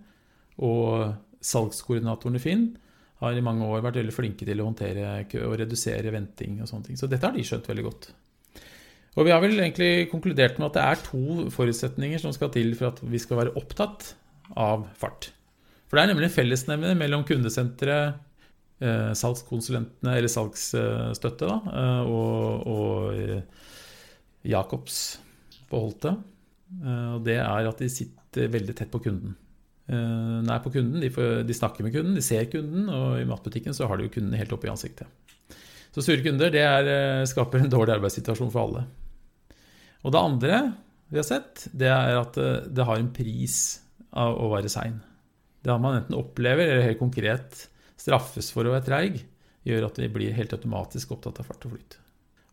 og 0.58 1.14
salgskoordinatoren 1.44 2.36
i 2.36 2.42
Finn 2.42 2.64
har 3.20 3.36
i 3.36 3.44
mange 3.44 3.66
år 3.68 3.84
vært 3.84 4.00
veldig 4.00 4.16
flinke 4.16 4.48
til 4.48 4.62
å 4.62 4.66
håndtere 4.68 5.20
og 5.44 5.56
redusere 5.60 6.12
venting 6.14 6.60
og 6.60 6.70
sånne 6.70 6.88
ting. 6.88 7.00
Så 7.00 7.08
dette 7.10 7.28
har 7.28 7.36
de 7.36 7.44
skjønt 7.44 7.68
veldig 7.68 7.84
godt. 7.86 8.10
Og 9.18 9.26
vi 9.26 9.32
har 9.34 9.42
vel 9.42 9.58
egentlig 9.58 10.08
konkludert 10.12 10.60
med 10.60 10.70
at 10.70 10.78
det 10.78 10.86
er 10.86 11.04
to 11.04 11.50
forutsetninger 11.52 12.22
som 12.22 12.32
skal 12.34 12.52
til 12.54 12.72
for 12.78 12.92
at 12.92 13.02
vi 13.02 13.20
skal 13.20 13.42
være 13.42 13.54
opptatt 13.58 14.12
av 14.56 14.86
fart. 14.98 15.32
For 15.90 15.98
det 15.98 16.04
er 16.04 16.12
nemlig 16.12 16.28
en 16.28 16.36
fellesnevner 16.36 16.94
mellom 16.98 17.24
kundesenteret, 17.26 18.20
eh, 18.80 19.10
salgskonsulentene 19.18 20.14
eller 20.16 20.30
salgsstøtte 20.30 21.50
da, 21.50 21.58
eh, 21.82 22.02
og, 22.06 22.68
og 22.70 23.18
eh, 23.18 23.42
Jacobs 24.46 25.18
på 25.68 25.82
Holte. 25.82 26.14
Og 26.70 27.24
det 27.26 27.40
er 27.42 27.66
at 27.66 27.80
de 27.82 27.88
sitter 27.90 28.46
veldig 28.52 28.76
tett 28.78 28.92
på 28.92 29.00
kunden. 29.02 29.34
Eh, 29.90 30.40
nær 30.46 30.62
på 30.62 30.70
kunden. 30.70 31.00
De, 31.03 31.11
får, 31.11 31.42
de, 31.46 31.57
snakker 31.57 31.87
med 31.87 31.94
kunden, 31.94 32.14
de 32.14 32.22
ser 32.22 32.46
kunden, 32.53 32.87
og 32.94 33.18
i 33.18 33.26
matbutikken 33.26 33.74
så 33.74 33.88
har 33.90 33.98
de 33.98 34.07
jo 34.07 34.14
kunden 34.14 34.38
helt 34.38 34.53
oppe 34.55 34.68
i 34.68 34.72
ansiktet. 34.72 35.11
Så 35.90 36.05
sure 36.07 36.22
kunder 36.22 36.53
det 36.55 36.62
er, 36.62 36.87
eh, 36.87 37.26
skaper 37.26 37.64
en 37.64 37.72
dårlig 37.72 37.96
arbeidssituasjon 37.96 38.53
for 38.55 38.68
alle. 38.68 38.85
Og 40.05 40.14
det 40.14 40.20
andre 40.20 40.61
vi 41.11 41.18
har 41.18 41.26
sett, 41.26 41.66
det 41.74 41.90
er 41.90 42.20
at 42.20 42.38
eh, 42.38 42.68
det 42.70 42.87
har 42.87 43.00
en 43.00 43.11
pris 43.14 43.57
av 44.14 44.38
å 44.38 44.53
være 44.55 44.70
sein. 44.70 45.00
Det 45.61 45.74
man 45.83 45.98
enten 45.98 46.18
opplever 46.18 46.70
eller 46.70 46.87
helt 46.87 47.03
konkret 47.03 47.66
straffes 47.98 48.53
for 48.55 48.64
å 48.64 48.76
være 48.76 48.87
treig, 48.87 49.24
gjør 49.66 49.90
at 49.90 49.98
vi 49.98 50.09
blir 50.09 50.37
helt 50.38 50.55
automatisk 50.55 51.11
opptatt 51.16 51.42
av 51.42 51.50
fart 51.50 51.66
og 51.66 51.74
flyt. 51.74 51.98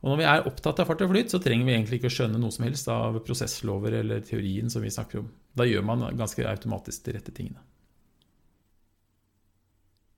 Og 0.01 0.09
når 0.11 0.17
vi 0.19 0.25
er 0.29 0.49
opptatt 0.49 0.81
av 0.81 0.89
fart 0.89 1.05
og 1.05 1.13
flyt, 1.13 1.31
så 1.31 1.39
trenger 1.41 1.69
vi 1.69 1.77
egentlig 1.77 2.01
ikke 2.01 2.09
å 2.09 2.17
skjønne 2.17 2.41
noe 2.41 2.53
som 2.53 2.65
helst 2.65 2.89
av 2.91 3.21
prosesslover 3.25 4.01
eller 4.01 4.25
teorien 4.25 4.73
som 4.73 4.83
vi 4.83 4.91
snakker 4.93 5.21
om. 5.21 5.29
Da 5.57 5.65
gjør 5.67 5.85
man 5.85 6.05
ganske 6.17 6.45
automatisk 6.45 7.07
de 7.07 7.15
rette 7.17 7.33
tingene. 7.33 7.63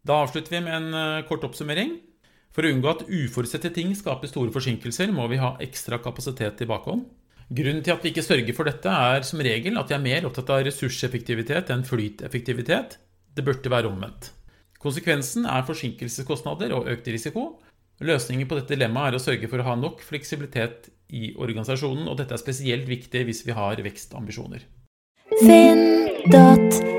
Da 0.08 0.22
avslutter 0.24 0.56
vi 0.56 0.62
med 0.66 0.76
en 0.76 0.98
eh, 0.98 1.26
kort 1.30 1.46
oppsummering. 1.48 1.98
For 2.56 2.66
å 2.66 2.72
unngå 2.74 2.90
at 2.90 3.06
uforutsette 3.06 3.70
ting 3.76 3.92
skaper 3.96 4.32
store 4.32 4.52
forsinkelser, 4.52 5.12
må 5.14 5.28
vi 5.30 5.38
ha 5.42 5.54
ekstra 5.62 6.00
kapasitet 6.02 6.64
i 6.66 6.68
bakhånd. 6.70 7.06
Grunnen 7.50 7.84
til 7.86 7.94
at 7.94 8.04
vi 8.06 8.12
ikke 8.12 8.26
sørger 8.26 8.56
for 8.58 8.70
dette, 8.70 8.90
er 8.90 9.26
som 9.26 9.42
regel 9.46 9.78
at 9.82 9.90
vi 9.90 9.96
er 9.98 10.04
mer 10.04 10.26
opptatt 10.28 10.50
av 10.54 10.64
ressurseffektivitet 10.66 11.70
enn 11.74 11.86
flyteffektivitet. 11.86 12.98
Det 13.38 13.46
burde 13.46 13.72
være 13.72 13.90
omvendt. 13.90 14.32
Konsekvensen 14.82 15.46
er 15.50 15.66
forsinkelseskostnader 15.68 16.74
og 16.78 16.90
økt 16.90 17.10
risiko, 17.14 17.52
Løsningen 18.00 18.48
på 18.48 18.56
dette 18.56 18.78
dilemmaet 18.78 19.12
er 19.12 19.18
å 19.18 19.22
sørge 19.22 19.48
for 19.52 19.60
å 19.60 19.68
ha 19.68 19.76
nok 19.76 20.00
fleksibilitet 20.08 20.88
i 21.12 21.34
organisasjonen, 21.36 22.08
og 22.08 22.16
dette 22.22 22.36
er 22.36 22.40
spesielt 22.40 22.88
viktig 22.88 23.26
hvis 23.28 23.42
vi 23.44 23.56
har 23.56 23.82
vekstambisjoner. 23.84 24.64
Finn.no 25.38 26.90